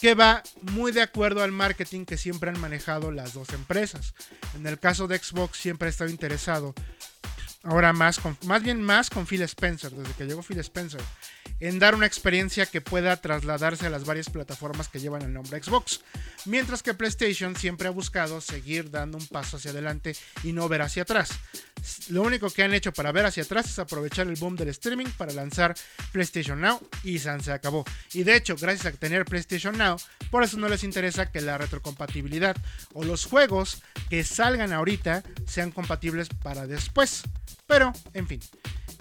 [0.00, 4.14] Que va muy de acuerdo al marketing que siempre han manejado las dos empresas.
[4.54, 6.74] En el caso de Xbox siempre ha estado interesado,
[7.62, 11.00] ahora más, con, más bien más con Phil Spencer, desde que llegó Phil Spencer,
[11.60, 15.62] en dar una experiencia que pueda trasladarse a las varias plataformas que llevan el nombre
[15.62, 16.00] Xbox.
[16.44, 20.82] Mientras que PlayStation siempre ha buscado seguir dando un paso hacia adelante y no ver
[20.82, 21.30] hacia atrás.
[22.08, 25.06] Lo único que han hecho para ver hacia atrás es aprovechar el boom del streaming
[25.16, 25.74] para lanzar
[26.12, 27.84] PlayStation Now y se acabó.
[28.12, 29.96] Y de hecho, gracias a tener PlayStation Now,
[30.30, 32.56] por eso no les interesa que la retrocompatibilidad
[32.92, 37.22] o los juegos que salgan ahorita sean compatibles para después.
[37.66, 38.40] Pero, en fin,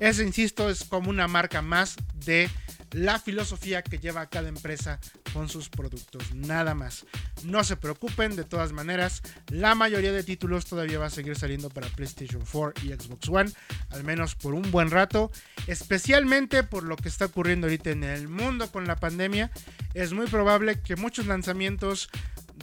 [0.02, 1.96] eso, insisto, es como una marca más
[2.26, 2.50] de
[2.90, 5.00] la filosofía que lleva cada empresa
[5.32, 7.06] con sus productos, nada más.
[7.44, 11.70] No se preocupen, de todas maneras, la mayoría de títulos todavía va a seguir saliendo
[11.70, 13.52] para PlayStation 4 y Xbox One,
[13.92, 15.32] al menos por un buen rato,
[15.68, 19.52] especialmente por lo que está ocurriendo ahorita en el mundo con la pandemia.
[19.94, 22.10] Es muy probable que muchos lanzamientos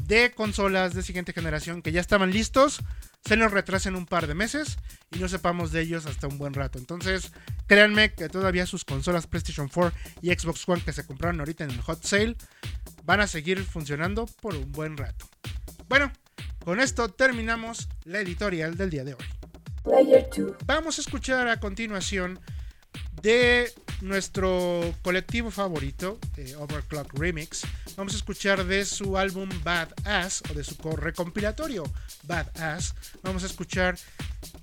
[0.09, 2.80] de consolas de siguiente generación que ya estaban listos
[3.25, 4.79] se nos retrasen un par de meses
[5.11, 6.79] y no sepamos de ellos hasta un buen rato.
[6.79, 7.33] Entonces,
[7.66, 11.71] créanme que todavía sus consolas PlayStation 4 y Xbox One que se compraron ahorita en
[11.71, 12.37] el hot sale
[13.05, 15.29] van a seguir funcionando por un buen rato.
[15.89, 16.12] Bueno,
[16.64, 19.25] con esto terminamos la editorial del día de hoy.
[20.66, 22.39] Vamos a escuchar a continuación
[23.23, 26.19] de nuestro colectivo favorito,
[26.59, 27.62] Overclock Remix.
[27.97, 31.85] Vamos a escuchar de su álbum Bad Ass o de su recompilatorio
[32.25, 32.95] Bad Ass.
[33.23, 33.99] Vamos a escuchar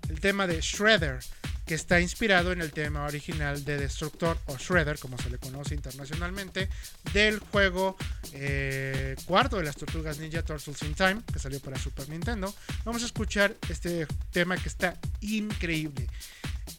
[0.09, 1.19] el tema de Shredder,
[1.65, 5.73] que está inspirado en el tema original de Destructor o Shredder, como se le conoce
[5.73, 6.69] internacionalmente,
[7.11, 7.97] del juego
[8.33, 12.53] eh, cuarto de las Tortugas Ninja Turtles in Time, que salió para Super Nintendo.
[12.83, 16.07] Vamos a escuchar este tema que está increíble.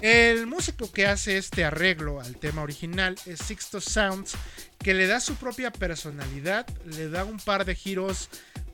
[0.00, 4.34] El músico que hace este arreglo al tema original es Sixto Sounds,
[4.78, 8.28] que le da su propia personalidad, le da un par de giros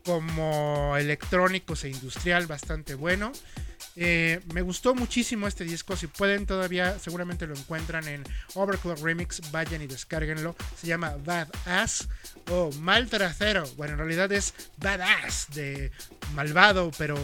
[0.04, 3.32] como electrónicos e industrial bastante bueno.
[3.97, 5.97] Eh, me gustó muchísimo este disco.
[5.97, 8.24] Si pueden, todavía seguramente lo encuentran en
[8.55, 9.40] Overclock Remix.
[9.51, 10.57] Vayan y descárguenlo.
[10.80, 12.09] Se llama Badass
[12.51, 13.64] o Mal Trasero.
[13.76, 15.90] Bueno, en realidad es Badass de
[16.34, 17.16] malvado, pero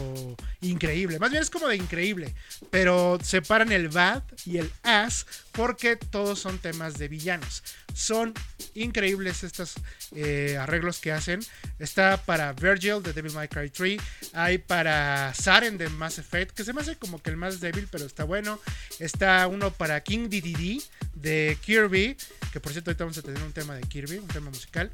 [0.61, 1.19] increíble.
[1.19, 2.35] Más bien es como de increíble.
[2.71, 5.27] Pero separan el bad y el ass
[5.59, 7.65] porque todos son temas de villanos.
[7.93, 8.33] Son
[8.75, 9.75] increíbles estos
[10.15, 11.41] eh, arreglos que hacen.
[11.81, 14.01] Está para Virgil de Devil May Cry 3.
[14.35, 17.89] Hay para Saren de Mass Effect, que se me hace como que el más débil,
[17.91, 18.61] pero está bueno.
[19.01, 20.81] Está uno para King DDD
[21.15, 22.17] de Kirby,
[22.53, 24.93] que por cierto ahorita vamos a tener un tema de Kirby, un tema musical.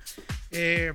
[0.50, 0.94] Eh,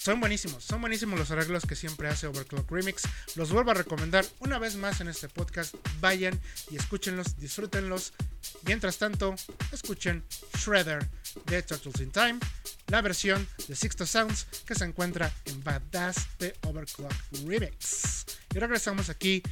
[0.00, 3.02] son buenísimos, son buenísimos los arreglos que siempre hace Overclock Remix.
[3.36, 5.74] Los vuelvo a recomendar una vez más en este podcast.
[6.00, 6.40] Vayan
[6.70, 8.14] y escúchenlos, disfrútenlos.
[8.62, 9.34] Mientras tanto,
[9.72, 10.24] escuchen
[10.56, 11.06] Shredder
[11.44, 12.38] de Turtles in Time,
[12.86, 17.12] la versión de Sixto Sounds que se encuentra en Badass de Overclock
[17.46, 18.24] Remix.
[18.54, 19.42] Y regresamos aquí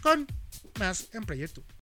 [0.00, 0.24] con
[0.78, 1.75] más en Player 2.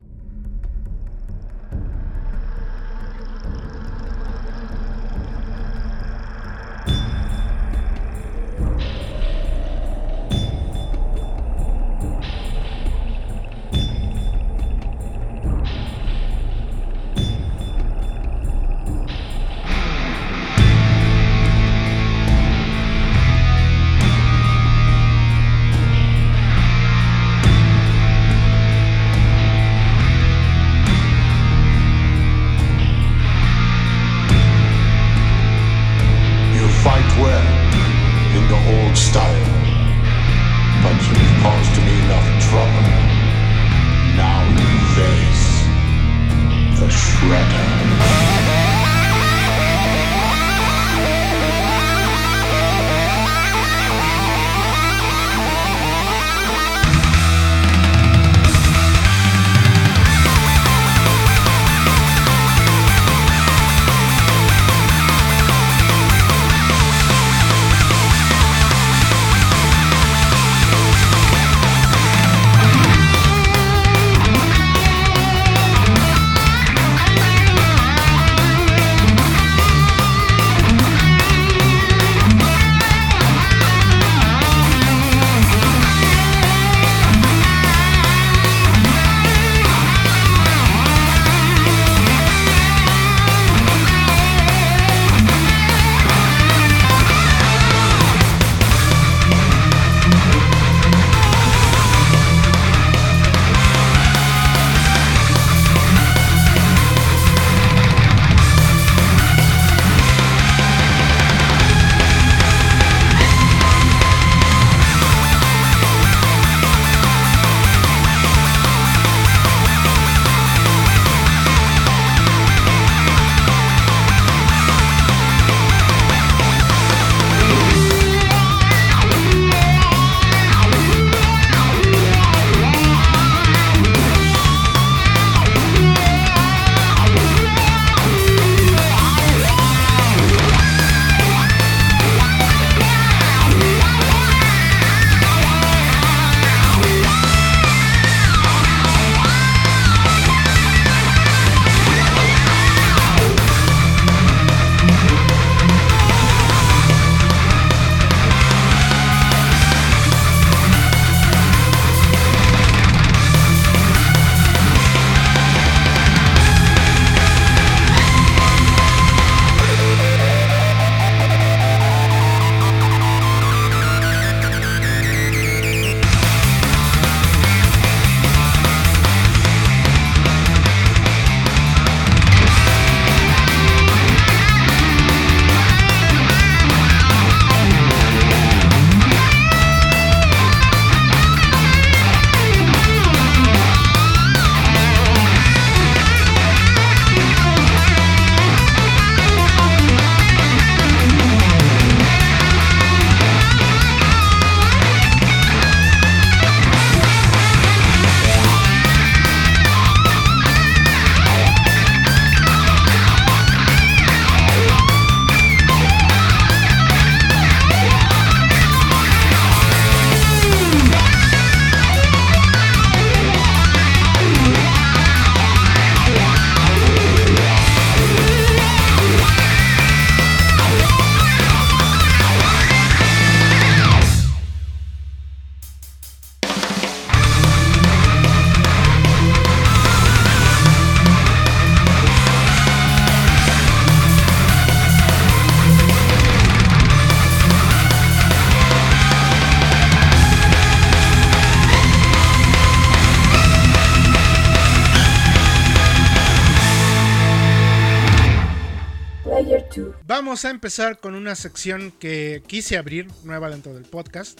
[260.45, 264.39] Vamos a empezar con una sección que quise abrir, nueva dentro del podcast,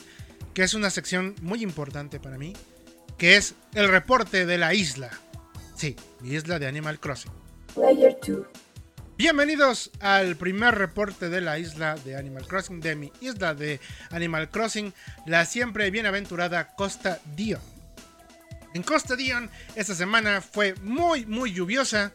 [0.53, 2.53] que es una sección muy importante para mí,
[3.17, 5.09] que es el reporte de la isla.
[5.75, 7.33] Sí, mi isla de Animal Crossing.
[7.75, 8.47] Player 2.
[9.17, 13.81] Bienvenidos al primer reporte de la isla de Animal Crossing, de mi isla de
[14.11, 14.93] Animal Crossing,
[15.25, 17.63] la siempre bienaventurada Costa Dion.
[18.75, 22.13] En Costa Dion esta semana fue muy muy lluviosa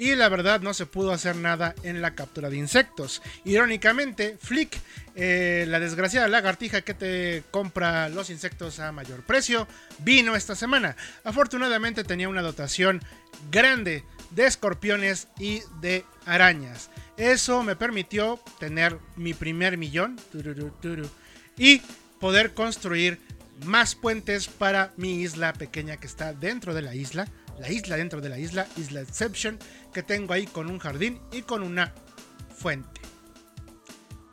[0.00, 3.20] y la verdad no se pudo hacer nada en la captura de insectos.
[3.44, 4.78] Irónicamente, Flick,
[5.14, 10.96] eh, la desgraciada lagartija que te compra los insectos a mayor precio, vino esta semana.
[11.22, 13.02] Afortunadamente tenía una dotación
[13.50, 16.88] grande de escorpiones y de arañas.
[17.18, 20.18] Eso me permitió tener mi primer millón
[21.58, 21.82] y
[22.18, 23.20] poder construir
[23.66, 27.28] más puentes para mi isla pequeña que está dentro de la isla.
[27.60, 29.58] La isla dentro de la isla, Isla Exception,
[29.92, 31.92] que tengo ahí con un jardín y con una
[32.56, 33.00] fuente.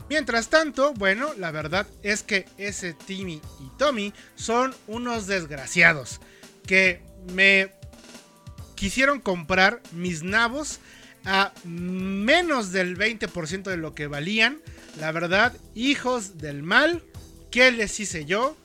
[0.09, 6.21] Mientras tanto, bueno, la verdad es que ese Timmy y Tommy son unos desgraciados
[6.65, 7.01] que
[7.34, 7.73] me
[8.75, 10.80] quisieron comprar mis nabos
[11.25, 14.59] a menos del 20% de lo que valían.
[15.01, 17.03] La verdad, hijos del mal,
[17.51, 18.55] ¿qué les hice yo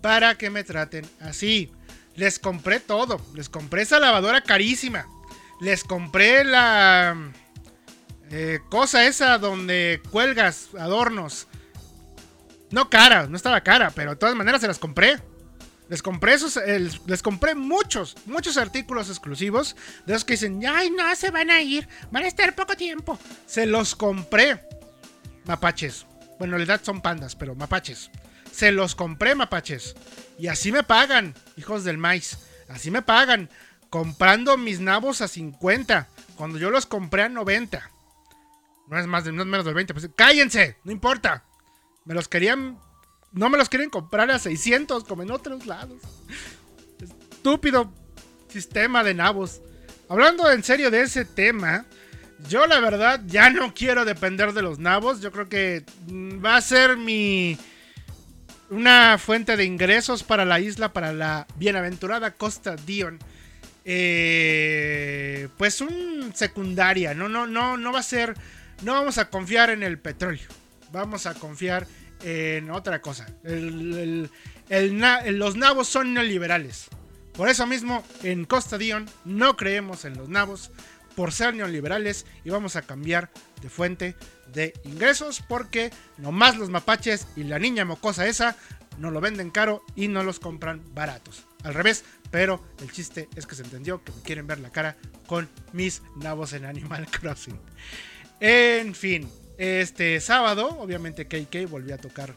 [0.00, 1.70] para que me traten así?
[2.16, 3.20] Les compré todo.
[3.34, 5.06] Les compré esa lavadora carísima.
[5.60, 7.16] Les compré la
[8.30, 11.46] eh, cosa esa donde cuelgas adornos.
[12.70, 15.20] No cara, no estaba cara, pero de todas maneras se las compré.
[15.88, 16.58] Les compré esos,
[17.06, 21.60] les compré muchos, muchos artículos exclusivos de esos que dicen, ay no, se van a
[21.60, 23.16] ir, van a estar poco tiempo.
[23.46, 24.66] Se los compré,
[25.44, 26.04] mapaches.
[26.38, 28.10] Bueno, en realidad son pandas, pero mapaches.
[28.50, 29.94] Se los compré, mapaches.
[30.38, 32.38] Y así me pagan, hijos del maíz.
[32.68, 33.48] Así me pagan,
[33.90, 37.90] comprando mis nabos a 50, cuando yo los compré a 90.
[38.88, 39.94] No es más de, no es menos del 20.
[39.94, 41.44] Pues, cállense, no importa.
[42.04, 42.78] Me los querían
[43.36, 46.00] no me los quieren comprar a 600 como en otros lados.
[47.00, 47.92] Estúpido
[48.48, 49.60] sistema de nabos.
[50.08, 51.84] Hablando en serio de ese tema,
[52.48, 55.20] yo la verdad ya no quiero depender de los nabos.
[55.20, 57.58] Yo creo que mm, va a ser mi
[58.70, 63.18] una fuente de ingresos para la isla, para la bienaventurada Costa Dion.
[63.84, 68.34] Eh, pues un secundaria, no, no, no, no va a ser,
[68.82, 70.48] no vamos a confiar en el petróleo,
[70.90, 71.86] vamos a confiar
[72.24, 73.26] en otra cosa.
[73.44, 74.28] El,
[74.68, 76.88] el, los nabos son neoliberales.
[77.34, 80.72] Por eso mismo, en Costa Dion no creemos en los nabos
[81.14, 83.30] por ser neoliberales y vamos a cambiar
[83.62, 84.16] de fuente
[84.52, 88.56] de ingresos porque nomás los mapaches y la niña mocosa esa
[88.98, 91.44] no lo venden caro y no los compran baratos.
[91.64, 94.96] Al revés, pero el chiste es que se entendió que me quieren ver la cara
[95.26, 97.58] con mis nabos en Animal Crossing.
[98.40, 99.28] En fin,
[99.58, 102.34] este sábado, obviamente KK volvió a tocar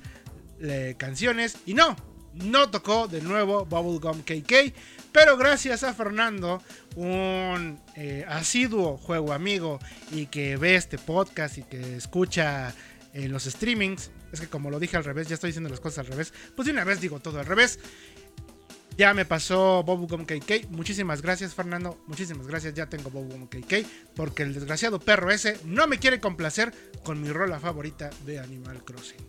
[0.61, 1.95] eh, canciones y no,
[2.33, 4.73] no tocó de nuevo Bubblegum KK,
[5.11, 6.61] pero gracias a Fernando,
[6.95, 9.79] un eh, asiduo juego amigo
[10.11, 12.73] y que ve este podcast y que escucha
[13.13, 15.99] en los streamings, es que como lo dije al revés, ya estoy diciendo las cosas
[15.99, 17.79] al revés, pues de una vez digo todo al revés.
[18.97, 20.71] Ya me pasó Bubblegum KK.
[20.71, 22.03] Muchísimas gracias, Fernando.
[22.07, 22.73] Muchísimas gracias.
[22.73, 23.87] Ya tengo Bubblegum KK.
[24.13, 26.73] Porque el desgraciado perro ese no me quiere complacer
[27.05, 29.25] con mi rola favorita de Animal Crossing.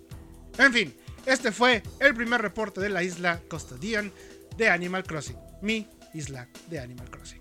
[0.58, 4.12] En fin, este fue el primer reporte de la isla Costa Dion
[4.56, 5.49] de Animal Crossing.
[5.62, 7.38] Mi isla de Animal Crossing.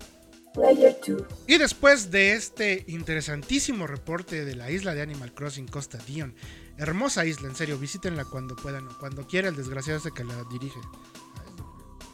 [0.54, 1.22] Player 2.
[1.46, 6.34] Y después de este interesantísimo reporte de la isla de Animal Crossing Costa Dion,
[6.76, 10.44] hermosa isla, en serio, visítenla cuando puedan o cuando quiera el desgraciado ese que la
[10.50, 10.80] dirige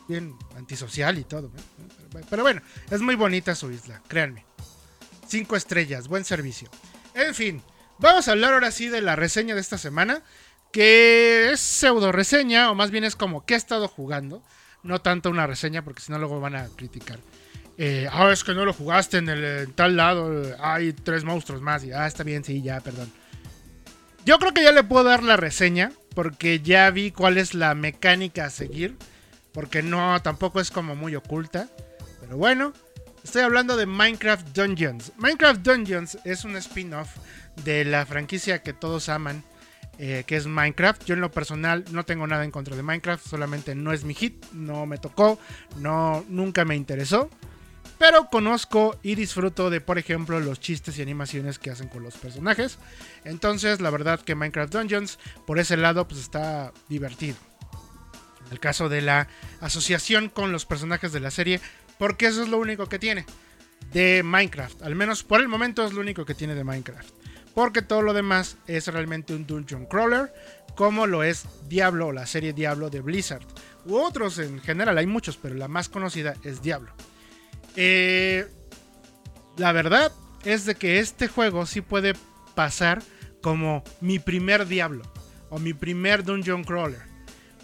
[0.08, 1.48] bien antisocial y todo.
[1.48, 2.22] ¿eh?
[2.28, 4.44] Pero bueno, es muy bonita su isla, créanme.
[5.26, 6.68] Cinco estrellas, buen servicio.
[7.14, 7.62] En fin,
[7.98, 10.22] vamos a hablar ahora sí de la reseña de esta semana,
[10.72, 14.42] que es pseudo reseña, o más bien es como que he estado jugando,
[14.86, 17.18] no tanto una reseña, porque si no luego van a criticar.
[17.78, 21.84] Eh, ah, es que no lo jugaste en, el, tal lado, hay tres monstruos más,
[21.84, 23.12] y ah, está bien, sí, ya, perdón.
[24.24, 27.74] Yo creo que ya le puedo dar la reseña, porque ya vi cuál es la
[27.74, 28.96] mecánica a seguir
[29.56, 31.70] porque no, tampoco es como muy oculta.
[32.20, 32.74] Pero bueno,
[33.24, 35.12] estoy hablando de Minecraft Dungeons.
[35.16, 37.16] Minecraft Dungeons es un spin-off
[37.64, 39.42] de la franquicia que todos aman,
[39.98, 41.04] eh, que es Minecraft.
[41.04, 44.14] Yo en lo personal no tengo nada en contra de Minecraft, solamente no es mi
[44.14, 45.38] hit, no me tocó,
[45.78, 47.30] no, nunca me interesó.
[47.98, 52.16] Pero conozco y disfruto de, por ejemplo, los chistes y animaciones que hacen con los
[52.16, 52.78] personajes.
[53.24, 57.36] Entonces, la verdad que Minecraft Dungeons, por ese lado, pues está divertido
[58.50, 59.28] el caso de la
[59.60, 61.60] asociación con los personajes de la serie,
[61.98, 63.24] porque eso es lo único que tiene
[63.92, 64.82] de Minecraft.
[64.82, 67.08] Al menos por el momento es lo único que tiene de Minecraft.
[67.56, 70.30] Porque todo lo demás es realmente un dungeon crawler,
[70.74, 73.46] como lo es Diablo o la serie Diablo de Blizzard.
[73.86, 76.92] U otros en general, hay muchos, pero la más conocida es Diablo.
[77.74, 78.46] Eh,
[79.56, 80.12] la verdad
[80.44, 82.12] es de que este juego sí puede
[82.54, 83.02] pasar
[83.40, 85.10] como mi primer Diablo
[85.48, 87.00] o mi primer Dungeon Crawler.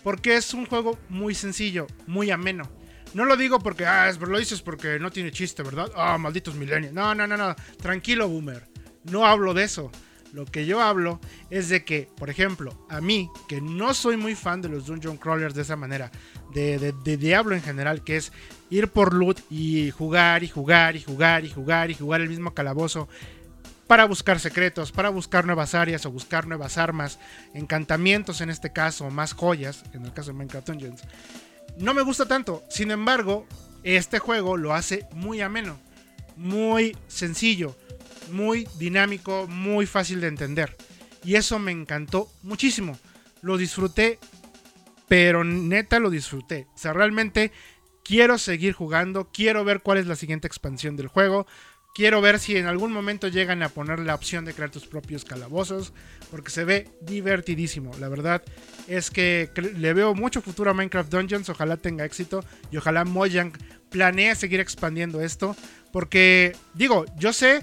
[0.03, 2.67] Porque es un juego muy sencillo, muy ameno.
[3.13, 5.93] No lo digo porque, ah, lo dices porque no tiene chiste, ¿verdad?
[5.95, 6.95] Ah, malditos milenios.
[6.95, 7.55] No, no, no, no.
[7.77, 8.72] Tranquilo, boomer.
[9.05, 9.91] No hablo de eso.
[10.33, 14.35] Lo que yo hablo es de que, por ejemplo, a mí, que no soy muy
[14.35, 16.11] fan de los dungeon crawlers de esa manera,
[16.55, 18.33] de, de, Diablo en general, que es
[18.71, 22.55] ir por loot y jugar y jugar y jugar y jugar y jugar el mismo
[22.55, 23.09] calabozo
[23.87, 27.19] para buscar secretos, para buscar nuevas áreas o buscar nuevas armas,
[27.53, 31.03] encantamientos en este caso, más joyas, en el caso de Minecraft Dungeons.
[31.77, 33.47] No me gusta tanto, sin embargo,
[33.83, 35.79] este juego lo hace muy ameno,
[36.37, 37.77] muy sencillo,
[38.31, 40.77] muy dinámico, muy fácil de entender.
[41.25, 42.99] Y eso me encantó muchísimo.
[43.43, 44.19] Lo disfruté,
[45.09, 46.67] pero neta lo disfruté.
[46.75, 47.53] O sea, realmente
[48.05, 51.47] quiero seguir jugando, quiero ver cuál es la siguiente expansión del juego.
[51.95, 55.27] Quiero ver si en algún momento llegan a poner la opción de crear tus propios
[55.27, 55.93] calabozos,
[56.31, 57.93] porque se ve divertidísimo.
[57.99, 58.43] La verdad
[58.89, 63.53] es que le veo mucho futuro a Minecraft Dungeons, ojalá tenga éxito y ojalá Mojang
[63.91, 65.55] planee seguir expandiendo esto,
[65.93, 67.63] porque digo, yo sé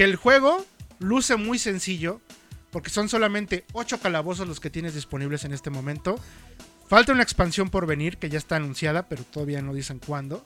[0.00, 0.64] que el juego
[0.98, 2.22] luce muy sencillo,
[2.70, 6.18] porque son solamente 8 calabozos los que tienes disponibles en este momento.
[6.88, 10.42] Falta una expansión por venir, que ya está anunciada, pero todavía no dicen cuándo.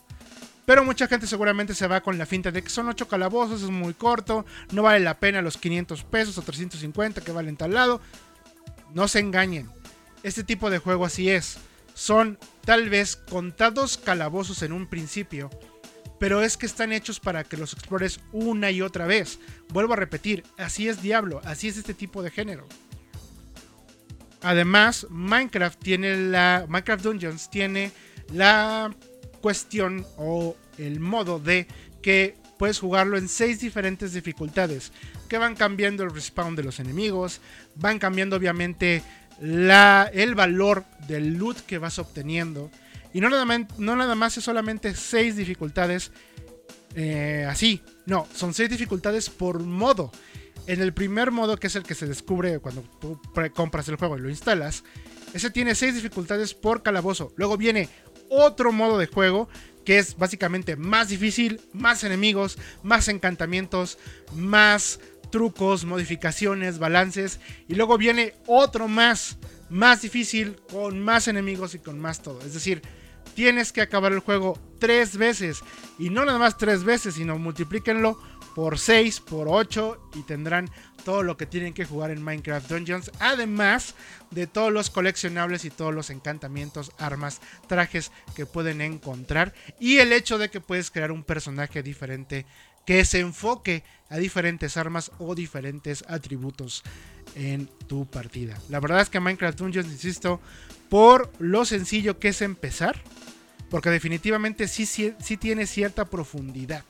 [0.66, 3.70] Pero mucha gente seguramente se va con la finta de que son 8 calabozos, es
[3.70, 8.00] muy corto, no vale la pena los 500 pesos o 350 que valen tal lado.
[8.92, 9.70] No se engañen.
[10.24, 11.59] Este tipo de juego así es.
[11.94, 15.48] Son tal vez contados calabozos en un principio,
[16.19, 19.39] pero es que están hechos para que los explores una y otra vez.
[19.69, 22.67] Vuelvo a repetir, así es Diablo, así es este tipo de género.
[24.43, 27.93] Además, Minecraft tiene la Minecraft Dungeons tiene
[28.33, 28.95] la
[29.41, 31.67] cuestión o el modo de
[32.03, 34.93] que puedes jugarlo en seis diferentes dificultades
[35.29, 37.41] que van cambiando el respawn de los enemigos,
[37.75, 39.03] van cambiando obviamente
[39.41, 42.71] el valor del loot que vas obteniendo
[43.15, 43.47] y no nada,
[43.79, 46.12] no nada más es solamente 6 dificultades
[46.97, 47.81] eh, así.
[48.07, 50.12] No, son 6 dificultades por modo.
[50.67, 53.21] En el primer modo, que es el que se descubre cuando tú
[53.55, 54.83] compras el juego y lo instalas,
[55.33, 57.33] ese tiene 6 dificultades por calabozo.
[57.37, 57.89] Luego viene
[58.29, 59.49] otro modo de juego
[59.85, 63.99] que es básicamente más difícil, más enemigos, más encantamientos,
[64.35, 64.99] más
[65.31, 67.39] trucos, modificaciones, balances.
[67.69, 69.36] Y luego viene otro más,
[69.69, 72.41] más difícil, con más enemigos y con más todo.
[72.41, 72.82] Es decir,
[73.35, 75.61] tienes que acabar el juego tres veces.
[75.98, 78.19] Y no nada más tres veces, sino multiplíquenlo
[78.55, 80.70] por 6, por 8 y tendrán
[81.05, 83.11] todo lo que tienen que jugar en Minecraft Dungeons.
[83.19, 83.94] Además
[84.31, 89.55] de todos los coleccionables y todos los encantamientos, armas, trajes que pueden encontrar.
[89.78, 92.47] Y el hecho de que puedes crear un personaje diferente
[92.86, 96.82] que se enfoque a diferentes armas o diferentes atributos
[97.35, 98.59] en tu partida.
[98.69, 100.40] La verdad es que Minecraft Dungeons, insisto,
[100.89, 103.02] por lo sencillo que es empezar,
[103.74, 106.84] porque definitivamente sí, sí, tiene cierta profundidad.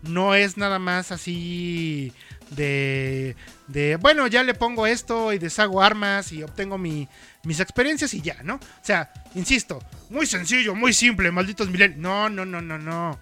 [0.00, 2.14] No es nada más así
[2.48, 3.36] de,
[3.66, 8.42] de, bueno, ya le pongo esto y deshago armas y obtengo mis experiencias y ya,
[8.42, 8.54] ¿no?
[8.54, 12.00] O sea, insisto, muy sencillo, muy simple, malditos milenios.
[12.00, 13.18] No, no, no, no, no.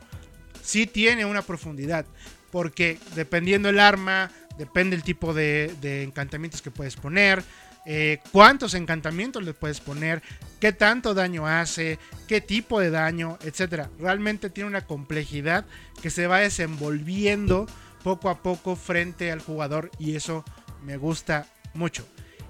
[0.62, 2.06] Sí tiene una profundidad,
[2.52, 7.42] porque dependiendo el arma, depende el tipo de, de encantamientos que puedes poner,
[7.84, 10.22] eh, cuántos encantamientos le puedes poner,
[10.60, 11.98] qué tanto daño hace,
[12.28, 13.88] qué tipo de daño, etc.
[13.98, 15.64] Realmente tiene una complejidad
[16.00, 17.66] que se va desenvolviendo
[18.04, 20.44] poco a poco frente al jugador y eso
[20.84, 22.06] me gusta mucho.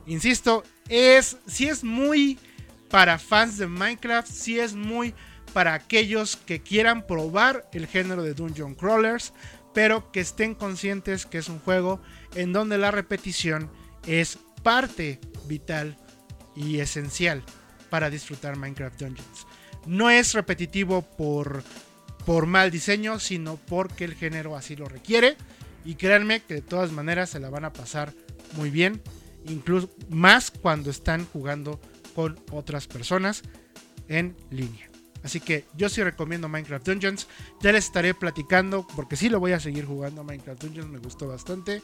[0.06, 2.38] Insisto, es si es muy
[2.90, 5.14] para fans de Minecraft, si es muy
[5.52, 9.32] para aquellos que quieran probar el género de Dungeon Crawlers,
[9.72, 12.00] pero que estén conscientes que es un juego
[12.34, 13.70] en donde la repetición
[14.06, 15.96] es parte vital
[16.54, 17.42] y esencial
[17.90, 19.46] para disfrutar Minecraft Dungeons.
[19.86, 21.62] No es repetitivo por,
[22.24, 25.36] por mal diseño, sino porque el género así lo requiere.
[25.84, 28.12] Y créanme que de todas maneras se la van a pasar
[28.56, 29.02] muy bien,
[29.46, 31.80] incluso más cuando están jugando
[32.14, 33.42] con otras personas
[34.08, 34.91] en línea.
[35.22, 37.28] Así que yo sí recomiendo Minecraft Dungeons.
[37.60, 41.28] Ya les estaré platicando, porque sí lo voy a seguir jugando Minecraft Dungeons, me gustó
[41.28, 41.82] bastante.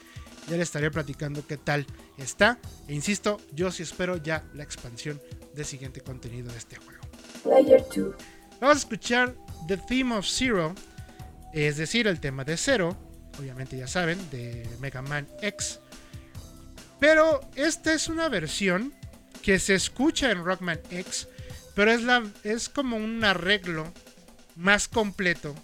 [0.48, 1.86] Ya les estaré platicando qué tal
[2.16, 2.58] está.
[2.86, 5.20] E insisto, yo sí espero ya la expansión
[5.54, 6.98] de siguiente contenido de este juego.
[8.60, 9.34] Vamos a escuchar
[9.66, 10.74] The Theme of Zero,
[11.52, 12.96] es decir, el tema de cero,
[13.38, 15.80] obviamente ya saben, de Mega Man X.
[16.98, 18.92] Pero esta es una versión
[19.42, 21.28] que se escucha en Rockman X,
[21.74, 23.92] pero es, la, es como un arreglo
[24.56, 25.54] más completo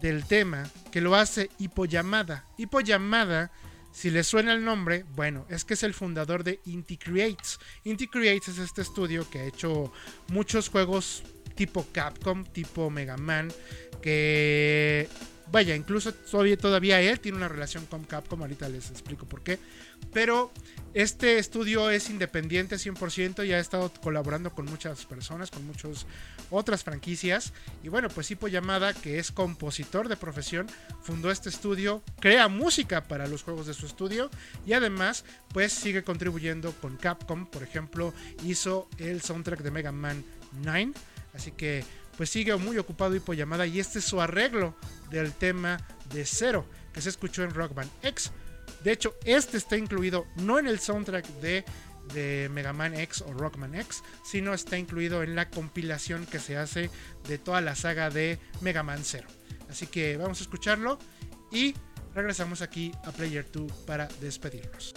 [0.00, 2.44] del tema que lo hace Hippo Yamada.
[2.58, 3.50] Hippo Yamada,
[3.92, 7.58] si le suena el nombre, bueno, es que es el fundador de Inti Creates.
[7.84, 9.92] Inti Creates es este estudio que ha hecho
[10.28, 11.22] muchos juegos
[11.54, 13.52] tipo Capcom, tipo Mega Man,
[14.02, 15.08] que
[15.50, 19.58] vaya, incluso todavía, todavía él tiene una relación con Capcom, ahorita les explico por qué.
[20.12, 20.52] Pero
[20.94, 26.06] este estudio es independiente 100% y ha estado colaborando con muchas personas, con muchas
[26.50, 27.52] otras franquicias.
[27.82, 30.66] Y bueno, pues Hippo Yamada, que es compositor de profesión,
[31.02, 34.30] fundó este estudio, crea música para los juegos de su estudio
[34.66, 37.46] y además pues sigue contribuyendo con Capcom.
[37.46, 38.14] Por ejemplo,
[38.44, 40.24] hizo el soundtrack de Mega Man
[40.62, 40.92] 9.
[41.34, 41.84] Así que
[42.16, 44.74] pues sigue muy ocupado Hippo Yamada y este es su arreglo
[45.10, 45.78] del tema
[46.12, 48.32] de Zero que se escuchó en Rock Band X.
[48.82, 51.64] De hecho, este está incluido no en el soundtrack de,
[52.14, 56.56] de Mega Man X o Rockman X, sino está incluido en la compilación que se
[56.56, 56.90] hace
[57.28, 59.28] de toda la saga de Mega Man Zero.
[59.68, 60.98] Así que vamos a escucharlo
[61.52, 61.74] y
[62.14, 64.94] regresamos aquí a Player 2 para despedirnos.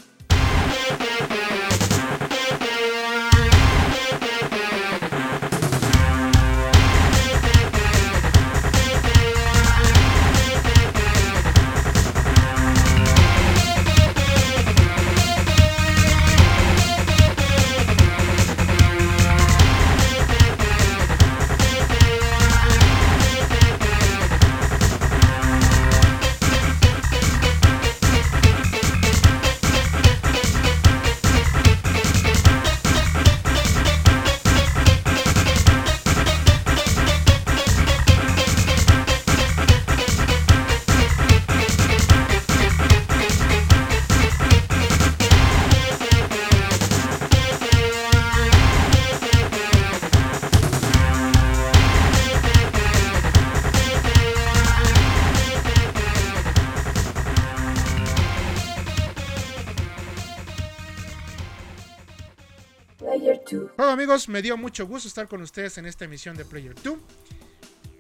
[63.99, 66.97] Amigos, me dio mucho gusto estar con ustedes en esta emisión de Player 2.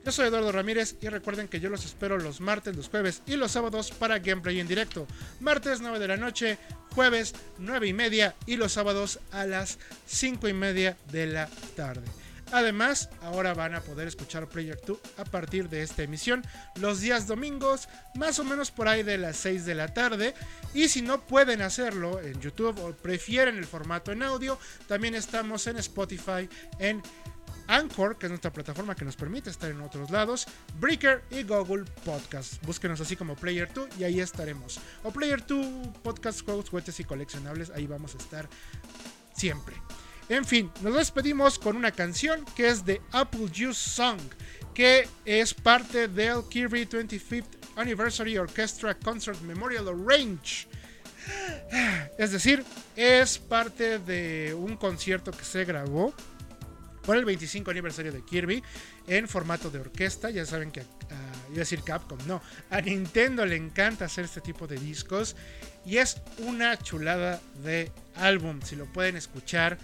[0.05, 3.35] Yo soy Eduardo Ramírez y recuerden que yo los espero los martes, los jueves y
[3.35, 5.05] los sábados para gameplay en directo.
[5.41, 6.57] Martes 9 de la noche,
[6.95, 9.77] jueves 9 y media y los sábados a las
[10.07, 12.07] 5 y media de la tarde.
[12.51, 16.43] Además, ahora van a poder escuchar Player 2 a partir de esta emisión
[16.75, 20.33] los días domingos, más o menos por ahí de las 6 de la tarde.
[20.73, 24.57] Y si no pueden hacerlo en YouTube o prefieren el formato en audio,
[24.87, 26.49] también estamos en Spotify,
[26.79, 27.03] en
[27.67, 30.47] Anchor, que es nuestra plataforma que nos permite estar en otros lados,
[30.79, 32.63] Breaker y Google Podcast.
[32.65, 34.79] Búsquenos así como Player 2 y ahí estaremos.
[35.03, 38.49] O Player 2 Podcast, Juegos, Juguetes y Coleccionables, ahí vamos a estar
[39.35, 39.75] siempre.
[40.29, 44.19] En fin, nos despedimos con una canción que es de Apple Juice Song,
[44.75, 47.45] que es parte del Kirby 25th
[47.75, 50.67] Anniversary Orchestra Concert Memorial Arrange.
[52.19, 52.63] Es decir,
[52.95, 56.13] es parte de un concierto que se grabó
[57.01, 58.63] por el 25 aniversario de Kirby
[59.09, 60.29] en formato de orquesta.
[60.29, 60.83] Ya saben que, uh,
[61.49, 65.35] iba a decir Capcom, no, a Nintendo le encanta hacer este tipo de discos
[65.85, 68.61] y es una chulada de álbum.
[68.63, 69.77] Si lo pueden escuchar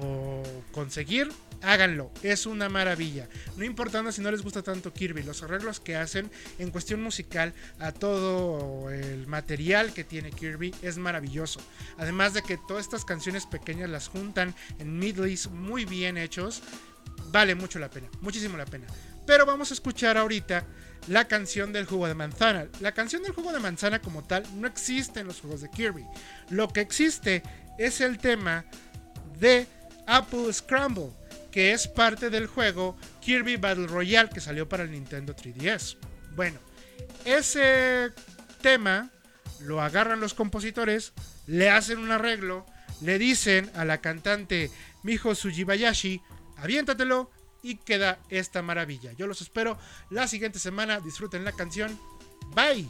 [0.00, 0.42] o
[0.72, 1.28] conseguir,
[1.62, 2.10] háganlo.
[2.22, 3.28] Es una maravilla.
[3.56, 7.54] No importando si no les gusta tanto Kirby, los arreglos que hacen en cuestión musical
[7.80, 11.60] a todo el material que tiene Kirby es maravilloso.
[11.96, 16.62] Además de que todas estas canciones pequeñas las juntan en midleys muy bien hechos.
[17.30, 18.86] Vale mucho la pena, muchísimo la pena.
[19.26, 20.64] Pero vamos a escuchar ahorita
[21.08, 22.66] la canción del jugo de manzana.
[22.80, 26.04] La canción del jugo de manzana como tal no existe en los juegos de Kirby.
[26.50, 27.42] Lo que existe
[27.78, 28.64] es el tema
[29.38, 29.66] de
[30.06, 31.10] Apple Scramble,
[31.50, 35.96] que es parte del juego Kirby Battle Royale que salió para el Nintendo 3DS.
[36.34, 36.58] Bueno,
[37.24, 38.10] ese
[38.60, 39.10] tema
[39.60, 41.12] lo agarran los compositores,
[41.46, 42.64] le hacen un arreglo,
[43.00, 44.70] le dicen a la cantante
[45.02, 46.22] Miho Sujibayashi,
[46.58, 47.30] aviéntatelo
[47.62, 49.12] y queda esta maravilla.
[49.12, 49.78] Yo los espero
[50.10, 51.98] la siguiente semana, disfruten la canción.
[52.54, 52.88] Bye.